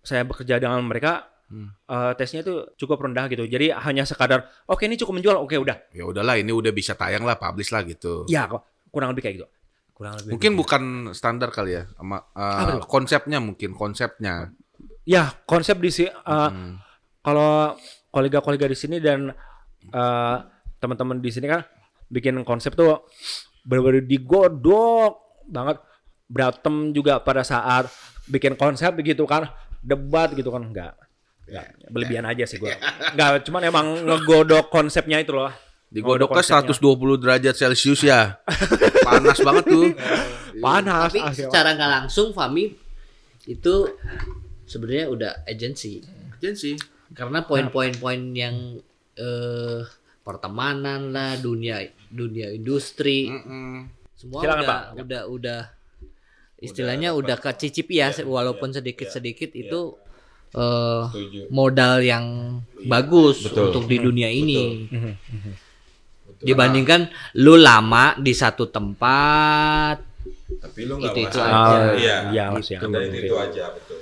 [0.00, 1.68] saya bekerja dengan mereka Hmm.
[1.68, 3.44] eh, tesnya itu cukup rendah gitu.
[3.44, 5.84] Jadi hanya sekadar, oke ini cukup menjual, oke udah.
[5.92, 8.24] Ya udahlah, ini udah bisa tayang lah, publish lah gitu.
[8.24, 9.48] Ya kok kurang lebih kayak gitu.
[9.92, 10.32] Kurang lebih.
[10.32, 10.60] Mungkin begitu.
[10.64, 10.82] bukan
[11.12, 14.48] standar kali ya, sama uh, konsepnya mungkin konsepnya.
[15.04, 16.08] Ya konsep di sini.
[16.08, 16.80] eh, Hmm.
[17.20, 17.76] Kalau
[18.08, 19.28] kolega-kolega di sini dan
[19.84, 20.36] eh,
[20.80, 21.60] teman-teman di sini kan
[22.12, 23.08] bikin konsep tuh
[23.64, 25.12] benar-benar digodok
[25.48, 25.80] banget.
[26.32, 27.92] Berantem juga pada saat
[28.24, 29.48] bikin konsep begitu kan,
[29.84, 30.92] debat gitu kan enggak.
[31.44, 32.72] Enggak, berlebihan aja sih gua.
[33.12, 35.52] Enggak, cuman emang ngegodok konsepnya itu loh.
[35.92, 37.20] Digodok ke Ngegodok konsepnya.
[37.20, 38.40] 120 derajat Celcius ya.
[39.08, 39.92] Panas banget tuh.
[40.64, 41.12] Panas.
[41.12, 42.72] Tapi secara nggak langsung Fami
[43.44, 43.74] itu
[44.64, 46.00] sebenarnya udah agensi.
[46.40, 46.80] Agensi.
[47.12, 48.80] Karena poin-poin-poin yang
[49.20, 49.80] eh,
[50.22, 53.90] pertemanan lah, dunia dunia industri, Mm-mm.
[54.14, 54.82] semua Silakan, udah, Pak.
[55.02, 55.60] udah udah
[56.58, 59.98] istilahnya udah, kecicip ya walaupun sedikit-sedikit itu
[60.52, 61.40] eh, Setuju.
[61.50, 62.24] modal yang
[62.86, 63.72] bagus Betul.
[63.74, 64.86] untuk di dunia ini.
[64.86, 65.14] Mhm.
[66.42, 67.06] Dibandingkan
[67.38, 69.98] lu lama di satu tempat,
[70.52, 71.50] Tapi lu nggak Itu-itu masalah.
[71.50, 71.74] aja.
[71.74, 72.16] Ah, Iya.
[72.30, 72.78] iya, ya.
[72.78, 73.98] Itu aja betul.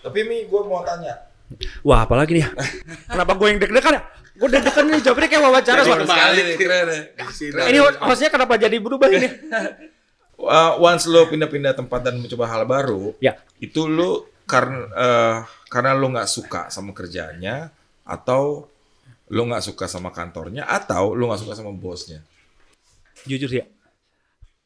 [0.00, 1.29] Tapi Mi, gue mau tanya.
[1.82, 2.50] Wah, apalagi nih ya?
[3.06, 4.02] Kenapa gue yang deg-degan ya?
[4.32, 5.80] Gue deg-degan nih, jawabnya kayak wawancara.
[5.82, 5.98] Pak.
[6.04, 7.00] sekali keren ya.
[7.66, 9.28] Ini hostnya kenapa jadi berubah ini?
[10.40, 13.36] Uh, once lo pindah-pindah tempat dan mencoba hal baru, Ya.
[13.60, 15.38] itu lo karena eh,
[15.68, 17.68] karena lo nggak suka sama kerjaannya
[18.02, 18.64] atau
[19.28, 22.24] lo nggak suka sama kantornya atau lo nggak suka sama bosnya.
[23.28, 23.68] Jujur sih, ya,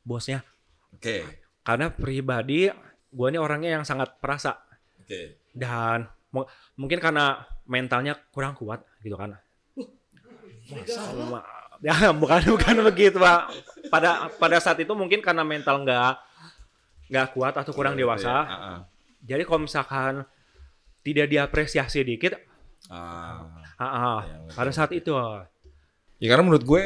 [0.01, 0.47] bosnya.
[0.95, 1.27] Oke,
[1.61, 2.71] Karena pribadi,
[3.11, 4.55] gue ini orangnya yang sangat perasa.
[5.03, 5.51] oke.
[5.51, 6.24] Dan mu-
[6.75, 9.39] mungkin karena mentalnya kurang kuat gitu kan.
[11.31, 11.47] Ma-
[11.85, 13.53] Ya bukan bukan begitu pak.
[13.93, 16.17] Pada pada saat itu mungkin karena mental nggak
[17.13, 18.33] nggak kuat atau kurang dewasa.
[18.33, 18.79] Ah, ah.
[19.21, 20.25] Jadi kalau misalkan
[21.05, 22.41] tidak diapresiasi dikit,
[22.89, 23.45] Ah.
[23.77, 25.13] ah, ah, Ya, pada saat itu
[26.17, 26.83] Ya karena menurut gue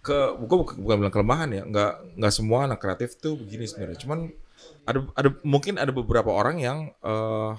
[0.00, 4.00] ke gue bukan, bukan bilang kelemahan ya, nggak nggak semua anak kreatif tuh begini sebenarnya.
[4.00, 4.32] Cuman
[4.88, 7.52] ada ada mungkin ada beberapa orang yang eh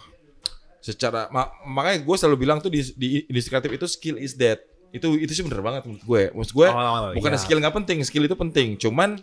[0.81, 4.57] secara ma- makanya gue selalu bilang tuh di, di industri kreatif itu skill is dead.
[4.89, 6.21] Itu itu sih bener banget menurut gue.
[6.33, 7.39] Maksud gue Oh, bukan iya.
[7.39, 8.75] skill nggak penting, skill itu penting.
[8.75, 9.21] Cuman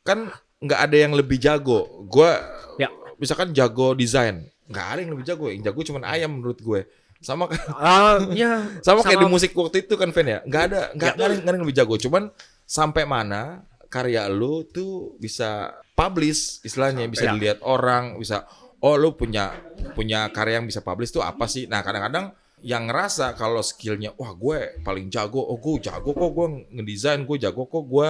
[0.00, 1.84] kan nggak ada yang lebih jago.
[2.06, 2.30] Gue
[2.76, 2.88] Ya.
[3.14, 5.46] misalkan jago desain, nggak ada yang lebih jago.
[5.46, 6.80] Yang jago cuman ayam menurut gue.
[7.18, 10.80] Sama kan ah, ya sama, kayak di musik waktu itu kan Fen ya nggak ada
[10.92, 11.24] nggak Ya.
[11.24, 12.28] ada yang lebih jago cuman
[12.62, 17.32] sampai mana karya lu tuh bisa publish istilahnya bisa Ya.
[17.32, 18.44] dilihat orang bisa
[18.84, 19.56] oh lu punya
[19.96, 24.32] punya karya yang bisa publish tuh apa sih nah kadang-kadang yang ngerasa kalau skillnya wah
[24.32, 28.08] gue paling jago oh gue jago kok gue ngedesain gue jago kok gue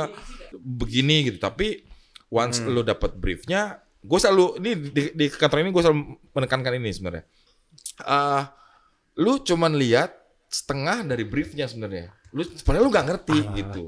[0.55, 1.83] begini gitu tapi
[2.31, 2.71] once Hmm.
[2.71, 6.01] lu dapat briefnya gue selalu ini di, di kantor ini gue selalu
[6.35, 7.25] menekankan ini sebenarnya
[8.01, 8.51] Ah,
[9.15, 10.11] lu cuman lihat
[10.51, 12.11] setengah dari briefnya sebenarnya.
[12.35, 13.85] Lu sebenarnya lu nggak ngerti gitu.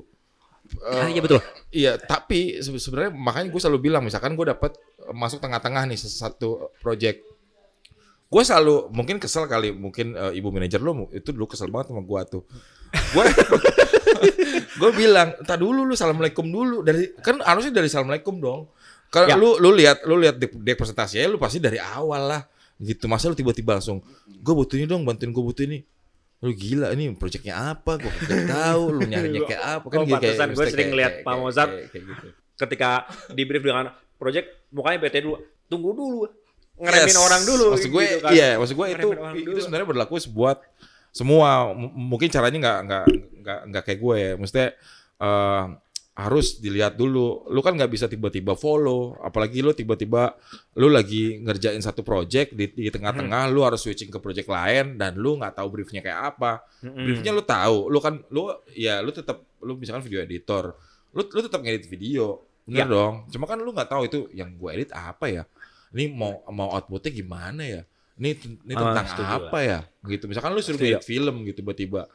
[0.82, 1.38] Ah, iya betul.
[1.68, 5.98] Iya, tapi se- sebenarnya makanya gue selalu bilang misalkan gue dapat eh, masuk tengah-tengah nih
[5.98, 7.22] satu project.
[8.26, 12.02] Gue selalu mungkin kesel kali mungkin eh, ibu manajer lu itu dulu kesel banget sama
[12.02, 12.42] gue tuh.
[13.12, 13.24] Gue
[14.80, 18.70] gue bilang, "Tak dulu lu assalamualaikum dulu." Dari kan harusnya dari assalamualaikum dong.
[19.08, 19.36] Kalau Ya.
[19.38, 22.42] lu lu lihat lu lihat di, di presentasinya lu pasti dari awal lah.
[22.76, 23.06] Gitu.
[23.06, 24.02] Masa lu tiba-tiba langsung,
[24.42, 25.80] "Gue butuh ini dong, bantuin gue butuh ini."
[26.44, 27.96] Lu gila ini proyeknya apa?
[27.96, 31.40] Gue gak tahu lu nyarinya kayak apa Oh, gitu, pantesan gue sering lihat Pak kayak-
[31.40, 31.70] Mozart.
[31.72, 32.26] kayak- kayak gitu.
[32.56, 32.90] Ketika
[33.30, 35.36] di brief dengan project mukanya PT dulu.
[35.66, 36.24] Tunggu dulu.
[36.76, 37.16] Ngeremin Yes.
[37.18, 38.30] orang dulu Maksud gue, gitu kan.
[38.30, 40.60] iya, maksud gue itu itu sebenarnya berlaku buat
[41.08, 41.72] semua.
[41.72, 43.04] M- mungkin caranya nggak nggak
[43.40, 44.30] nggak nggak kayak gue ya.
[44.36, 44.68] Maksudnya
[45.16, 45.64] eh,
[46.16, 47.44] harus dilihat dulu.
[47.46, 50.32] Lu kan nggak bisa tiba-tiba follow, apalagi lu tiba-tiba
[50.74, 55.12] lu lagi ngerjain satu project di, di tengah-tengah, lu harus switching ke project lain dan
[55.14, 56.64] lu nggak tahu briefnya kayak apa.
[56.80, 57.04] Mm-mm.
[57.04, 60.72] Briefnya lu tahu, lu kan lu ya lu tetap lu misalkan video editor,
[61.12, 62.88] lu lu tetap ngedit video, bener Ya.
[62.88, 63.14] dong.
[63.28, 65.44] Cuma kan lu nggak tahu itu yang gue edit apa ya.
[65.92, 67.84] Ini mau mau outputnya gimana ya?
[68.16, 68.30] Ini
[68.64, 69.78] ini Ah, tentang setuju apa ya?
[70.08, 70.24] Gitu.
[70.24, 72.08] Misalkan lu suruh ngedit film gitu tiba-tiba.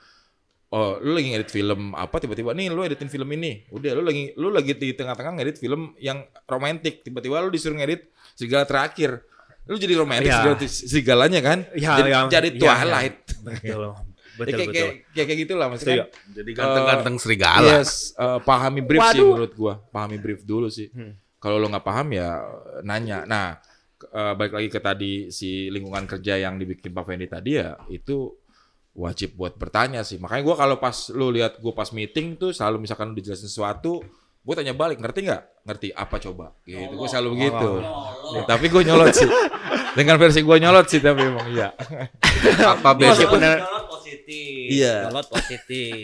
[0.71, 3.67] Oh, lu lagi ngedit film apa tiba-tiba nih lu editin film ini.
[3.69, 7.03] Udah lu lagi lu lagi di tengah-tengah ngedit film yang romantis.
[7.03, 9.19] Tiba-tiba lu disuruh ngedit serigala terakhir.
[9.67, 10.55] Lu jadi romantis Iya.
[10.55, 11.59] serigala- serigalanya kan?
[11.75, 13.15] Ya, jadi, yang- jadi ya, Twilight.
[13.43, 13.83] Betul.
[13.83, 13.89] Ya,
[14.31, 14.71] Betul, kayak, betul.
[14.71, 15.95] kayak, kayak, kayak gitulah maksudnya.
[16.07, 17.67] Kan, Jadi ganteng-ganteng serigala.
[17.67, 19.31] Yes, eh, pahami brief sih Waduh.
[19.35, 19.73] menurut gua.
[19.91, 20.87] Pahami brief dulu sih.
[20.87, 21.19] Hmm.
[21.35, 22.39] Kalau lo nggak paham ya
[22.79, 23.27] nanya.
[23.27, 23.59] Nah,
[24.01, 28.39] eh, balik lagi ke tadi si lingkungan kerja yang dibikin Pak Fendi tadi ya itu
[28.91, 30.19] wajib buat bertanya sih.
[30.19, 34.03] Makanya gua kalau pas lu lihat gua pas meeting tuh selalu misalkan lu dijelasin sesuatu,
[34.43, 35.43] gua tanya balik, ngerti nggak?
[35.67, 36.55] Ngerti apa coba?
[36.67, 36.93] Gitu.
[36.95, 37.71] Gua selalu begitu.
[38.35, 39.29] Ya, tapi gua nyolot sih.
[39.91, 41.75] Dengan versi gua nyolot sih tapi emang iya.
[42.79, 43.27] Apa basic.
[43.27, 44.65] Nyolot positif.
[44.71, 44.95] Iya.
[45.11, 46.03] Nyolot positif.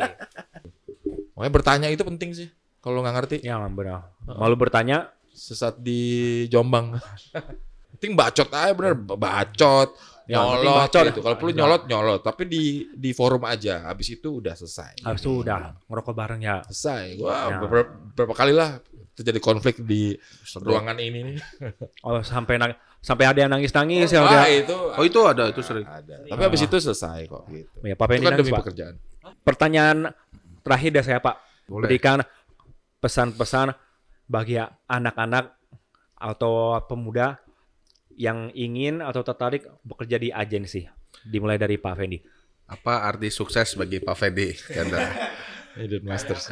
[1.36, 2.48] Makanya bertanya itu penting sih.
[2.84, 4.16] Kalau nggak ngerti, Ya benar.
[4.24, 6.98] Malu bertanya sesat di Jombang.
[7.98, 9.90] penting bacot aja bener, bacot.
[10.28, 11.04] Ya, nyolot bacot.
[11.08, 11.20] gitu.
[11.22, 13.88] Kalau perlu nyolot nyolot, tapi di di forum aja.
[13.88, 15.00] Habis itu udah selesai.
[15.02, 16.60] ah, sudah ngerokok bareng ya.
[16.68, 17.16] Selesai.
[17.18, 17.58] Wah, Ya.
[17.58, 20.14] beberapa, beberapa kali lah terjadi konflik di
[20.54, 21.38] ruangan ini nih.
[22.06, 24.44] Oh sampai nang sampai ada yang nangis-nangis ya Ah, udah.
[24.48, 25.88] itu Oh itu ada itu sering.
[25.88, 26.22] ada.
[26.22, 27.72] Tapi habis itu selesai kok gitu.
[27.82, 28.60] Ya, Pak Itu kan nangis, demi Pak.
[28.62, 28.96] pekerjaan.
[29.42, 29.98] Pertanyaan
[30.60, 31.36] terakhir dari saya Pak.
[31.66, 31.88] Boleh.
[31.88, 32.20] Berikan
[32.98, 33.72] pesan-pesan
[34.26, 35.56] bagi anak-anak
[36.14, 37.38] atau pemuda
[38.18, 40.84] yang ingin atau tertarik bekerja di agensi.
[41.24, 42.18] Dimulai dari Pak Fendi.
[42.68, 44.52] Apa arti sukses bagi Pak Fendi?
[44.52, 45.06] Chandra?
[45.78, 46.52] Hidden Masters.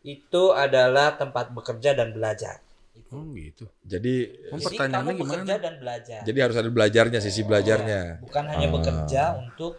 [0.00, 2.60] Itu adalah tempat bekerja dan belajar.
[3.08, 3.64] Oh gitu.
[3.82, 5.32] Jadi Oh, Jadi pertanyaannya kamu gimana?
[5.38, 6.20] bekerja dan belajar.
[6.22, 8.00] jadi harus ada belajarnya, sisi belajarnya.
[8.20, 8.72] Bukan hanya Ah.
[8.72, 9.72] bekerja untuk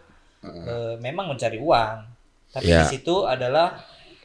[0.44, 1.98] eh, memang mencari uang,
[2.50, 2.84] tapi Ya.
[2.84, 3.80] di situ adalah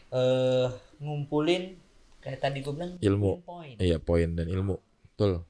[0.09, 0.67] eh,
[0.99, 1.77] ngumpulin
[2.19, 3.31] kayak tadi gue bilang Ilmu.
[3.41, 3.77] poin.
[3.77, 4.81] Iya, poin dan ilmu.
[5.07, 5.45] Betul.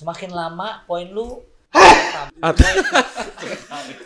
[0.00, 1.44] Semakin lama poin lu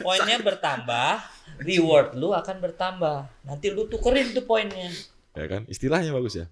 [0.03, 1.23] poinnya bertambah,
[1.63, 3.31] reward lu akan bertambah.
[3.47, 4.91] Nanti lu tukerin tuh poinnya.
[5.39, 5.63] Ya kan?
[5.71, 6.51] Istilahnya bagus ya.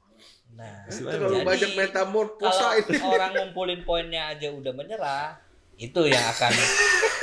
[0.55, 3.03] Nah, Terlalu jadi banyak metamorfosa ini.
[3.19, 5.43] orang ngumpulin poinnya aja udah menyerah,
[5.75, 6.55] itu yang akan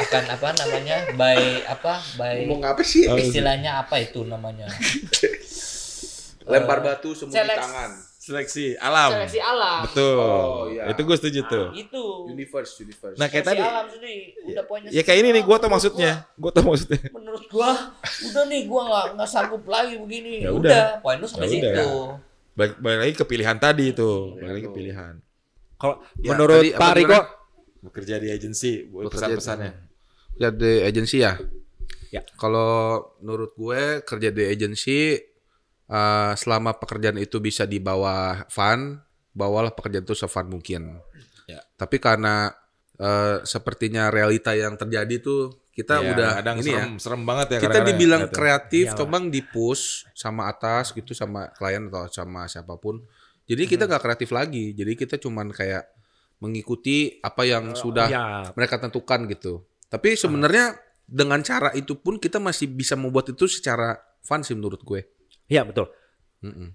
[0.03, 0.97] akan apa namanya?
[1.15, 2.03] by apa?
[2.19, 3.07] by Ngomong apa sih?
[3.07, 4.67] istilahnya apa itu namanya?
[6.51, 8.08] Lempar batu semua di tangan.
[8.29, 9.09] Seleksi alam.
[9.11, 9.79] Seleksi alam.
[9.89, 10.21] Betul.
[10.21, 10.85] Oh, iya.
[10.87, 11.67] Itu gue setuju tuh.
[11.73, 12.29] Itu.
[12.29, 13.17] Universe, universe.
[13.17, 13.61] Nah, kayak Seleksi tadi.
[13.65, 14.89] alam sendiri udah poinnya.
[14.93, 16.11] Ya kayak ini nih, gue tau maksudnya.
[16.37, 17.01] Gue tau maksudnya.
[17.09, 17.69] Menurut gua
[17.99, 20.45] udah nih gua nggak nggak sanggup lagi begini.
[20.45, 20.69] Ya Ya udah.
[20.69, 21.73] udah, poin lu sampai Ya udah.
[21.73, 21.89] situ.
[22.53, 24.11] Balik, balik lagi ke pilihan tadi itu.
[24.37, 25.13] Balik lagi ke pilihan.
[25.75, 27.19] Kalau Ya, menurut tadi Pak Riko?
[27.79, 29.71] Bekerja di agensi, pesan-pesannya.
[30.35, 31.39] Ya di agensi ya.
[32.09, 32.21] Ya.
[32.35, 35.13] Kalau menurut gue kerja di agensi
[35.89, 41.01] eh, selama pekerjaan itu bisa dibawa fun, bawalah pekerjaan itu sefun mungkin.
[41.45, 41.59] Ya.
[41.75, 42.53] Tapi karena
[42.95, 46.83] eh, sepertinya realita yang terjadi tuh kita Ya, udah kadang ini ya.
[46.83, 47.59] serem, serem banget ya.
[47.63, 48.35] Kita ya, dibilang kelihatan.
[48.35, 48.99] kreatif, Iyalah.
[48.99, 52.99] coba di push sama atas gitu sama klien atau sama siapa pun.
[53.47, 53.89] Jadi kita Hmm.
[53.89, 54.75] nggak kreatif lagi.
[54.75, 55.87] Jadi kita cuman kayak
[56.37, 58.23] mengikuti apa yang sudah ya
[58.53, 59.63] mereka tentukan gitu.
[59.87, 64.79] Tapi sebenarnya dengan cara itu pun kita masih bisa membuat itu secara fun sih menurut
[64.79, 65.01] gue.
[65.49, 65.89] Ya betul.
[66.39, 66.71] Mm-mm.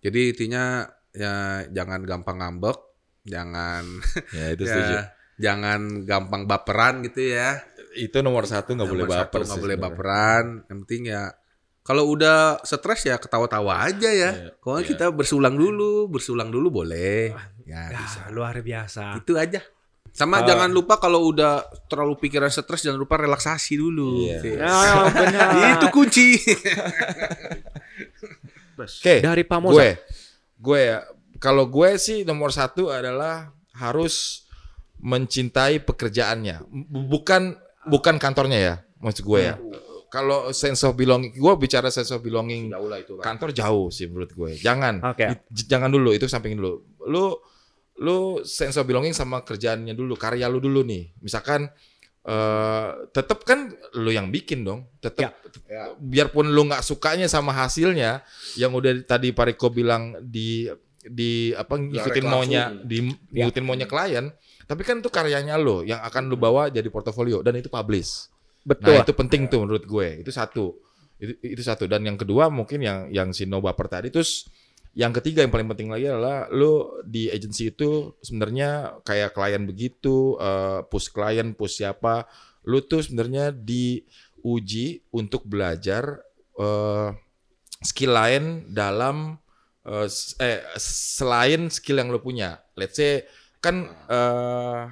[0.00, 1.34] Jadi intinya ya
[1.68, 2.78] jangan gampang ngambek,
[3.22, 3.84] jangan
[4.30, 4.94] Ya, itu setuju.
[4.94, 5.02] ya,
[5.36, 7.60] jangan gampang baperan gitu ya.
[7.94, 9.40] Itu nomor satu nggak boleh baper.
[9.42, 10.44] nggak boleh baperan.
[10.66, 11.22] Yang penting ya
[11.80, 14.30] kalau udah stres ya ketawa-tawa aja ya.
[14.32, 14.88] Iya, Kalau iya.
[14.88, 17.28] kita bersulang dulu, bersulang dulu boleh.
[17.64, 18.24] Ya, bisa.
[18.24, 19.20] Ya, luar biasa.
[19.20, 19.60] Itu aja.
[20.08, 20.46] Sama Ah.
[20.46, 24.24] jangan lupa kalau udah terlalu pikiran stres jangan lupa relaksasi dulu.
[24.24, 24.38] Iya.
[24.40, 24.52] Sih.
[24.54, 25.48] Nah, benar.
[25.74, 26.38] Itu kunci.
[28.88, 29.20] Oke.
[29.24, 29.90] Dari Pak gue,
[30.60, 30.98] gue ya.
[31.42, 34.44] Kalau gue sih nomor satu adalah harus
[35.02, 36.64] mencintai pekerjaannya.
[37.10, 38.74] Bukan bukan kantornya ya,
[39.04, 39.56] maksud gue ya.
[40.08, 43.18] kalau sense of belonging, gue bicara sense of belonging itu.
[43.18, 44.54] Kantor jauh sih menurut gue.
[44.62, 45.26] Jangan, Oke.
[45.50, 46.86] J- jangan dulu itu samping dulu.
[47.10, 47.34] Lu
[47.98, 51.18] lu sense of belonging sama kerjaannya dulu, karya lu dulu nih.
[51.18, 51.66] Misalkan
[52.24, 53.68] eh tetap kan
[54.00, 54.88] lu yang bikin dong.
[55.00, 55.92] Tetap Ya.
[55.96, 58.24] biarpun lu nggak sukanya sama hasilnya
[58.56, 60.66] yang udah tadi Pak Riko bilang di
[61.04, 64.32] di apa ngikutin maunya di ngikutin maunya klien,
[64.64, 68.32] tapi kan itu karyanya lo yang akan lu bawa jadi portofolio dan itu publish.
[68.64, 68.96] Betul.
[68.96, 70.24] Nah, itu penting tuh menurut gue.
[70.24, 70.72] Itu satu.
[71.20, 74.48] Itu, itu satu dan yang kedua mungkin yang yang si No baper tadi terus
[74.94, 80.38] yang ketiga yang paling penting lagi adalah lu di agency itu sebenarnya kayak klien begitu,
[80.38, 82.26] eh, push klien, push siapa,
[82.66, 86.22] lu tuh sebenarnya diuji untuk belajar
[86.54, 87.10] eh,
[87.82, 89.34] skill lain dalam
[89.84, 92.62] s- eh selain skill yang lu punya.
[92.78, 93.26] Let's say
[93.60, 94.82] kan eh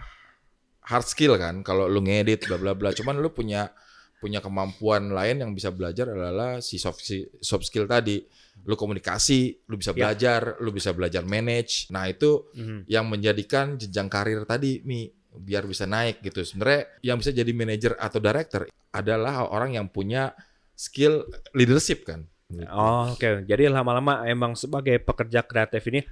[0.82, 2.90] hard skill kan kalau lu ngedit bla bla bla.
[2.92, 3.70] Cuman lu punya
[4.18, 8.22] punya kemampuan lain yang bisa belajar adalah si soft si soft skill tadi.
[8.62, 10.06] Lu komunikasi, lu bisa Ya.
[10.06, 11.90] belajar, lu bisa belajar manage.
[11.90, 12.86] Nah, itu Mhm.
[12.86, 16.44] yang menjadikan jenjang karir tadi Mi biar bisa naik gitu.
[16.44, 20.36] Sebenarnya yang bisa jadi manajer atau director adalah orang yang punya
[20.76, 22.28] skill leadership kan.
[22.68, 23.48] Oh, oke.
[23.48, 26.04] Jadi lama-lama emang sebagai pekerja kreatif ini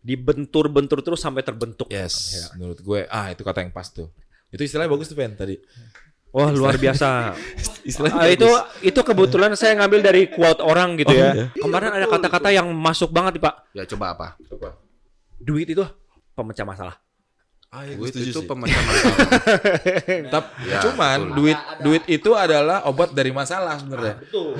[0.00, 1.90] dibentur-bentur terus sampai terbentuk.
[1.92, 2.46] Yes, Ya.
[2.56, 4.08] menurut gue ah itu kata yang pas tuh.
[4.48, 5.58] Itu istilahnya bagus tuh Pen tadi.
[6.30, 7.34] Wah, luar biasa.
[7.88, 8.46] Istilahnya Ah, itu
[8.82, 11.50] itu kebetulan saya ngambil dari quote orang gitu ya.
[11.52, 13.54] Kemarin ada kata-kata yang masuk banget nih, Pak.
[13.72, 14.26] Ya coba apa?
[15.36, 15.82] Duit itu
[16.32, 16.96] pemecah masalah.
[17.66, 18.46] Ah, ya, Duit itu sih.
[18.46, 19.18] pemecah masalah.
[20.28, 21.34] Tap- Ya, cuman betul.
[21.34, 24.18] duit duit itu adalah obat dari masalah sebenarnya.
[24.20, 24.54] Betul.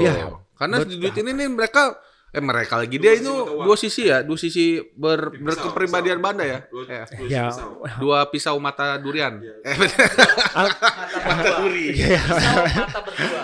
[0.00, 0.12] Iya.
[0.52, 1.96] Karena di duit ini nih mereka
[2.36, 3.32] eh mereka lagi dia itu
[3.64, 6.58] dua sisi ya, dua sisi ber, berkepribadian banda ya.
[6.68, 7.48] Eh, Ya.
[7.96, 9.40] Dua pisau mata durian.
[9.64, 9.72] Eh,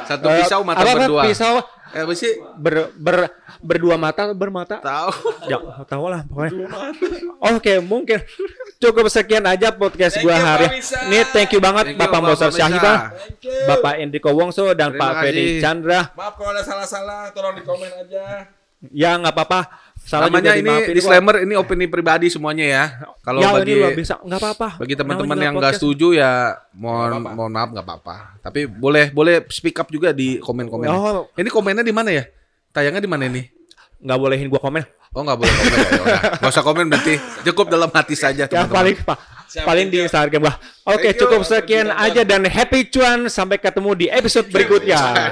[0.04, 1.22] Satu pisau mata Apa, berdua.
[1.24, 1.56] Pisau
[1.92, 2.40] Eh apa sih?
[2.56, 3.28] ber, ber,
[3.60, 4.80] berdua mata bermata.
[4.80, 5.12] Tahu.
[5.44, 6.64] Ya, tahu lah pokoknya.
[7.52, 8.16] Oke, mungkin
[8.80, 11.20] cukup sekian aja podcast gua hari ini.
[11.28, 12.64] Thank you banget Thank Bapak Mosar Mesa.
[12.64, 12.96] Syahibah,
[13.68, 15.60] Bapak Endriko Wongso dan Terima Pak kasih.
[15.60, 16.00] Chandra.
[16.16, 18.48] Maaf kalau ada salah-salah, tolong di komen aja.
[18.90, 19.60] Ya nggak apa-apa.
[20.02, 20.94] Salah Namanya juga ini kok.
[20.98, 22.84] disclaimer ini opini pribadi semuanya ya.
[23.22, 24.68] Kalau ya bagi ini nggak apa-apa.
[24.82, 28.42] bagi teman-teman yang nggak setuju ya mohon mohon maaf nggak apa-apa.
[28.42, 30.90] Tapi boleh boleh speak up juga di komen-komen.
[30.90, 31.30] Oh.
[31.38, 32.26] Ini komennya di mana ya?
[32.74, 33.42] Tayangnya di mana ini?
[34.02, 34.82] nggak bolehin gua komen.
[35.14, 35.88] Oh nggak boleh komen ya.
[36.42, 37.14] Nggak usah komen berarti
[37.46, 38.74] cukup dalam hati saja Ya teman-teman.
[38.74, 39.18] paling pak.
[39.52, 40.56] Siap paling di Instagram lah.
[40.88, 43.28] Oke, okay, cukup sekian aja dan happy cuan.
[43.28, 45.28] Sampai ketemu di episode berikutnya.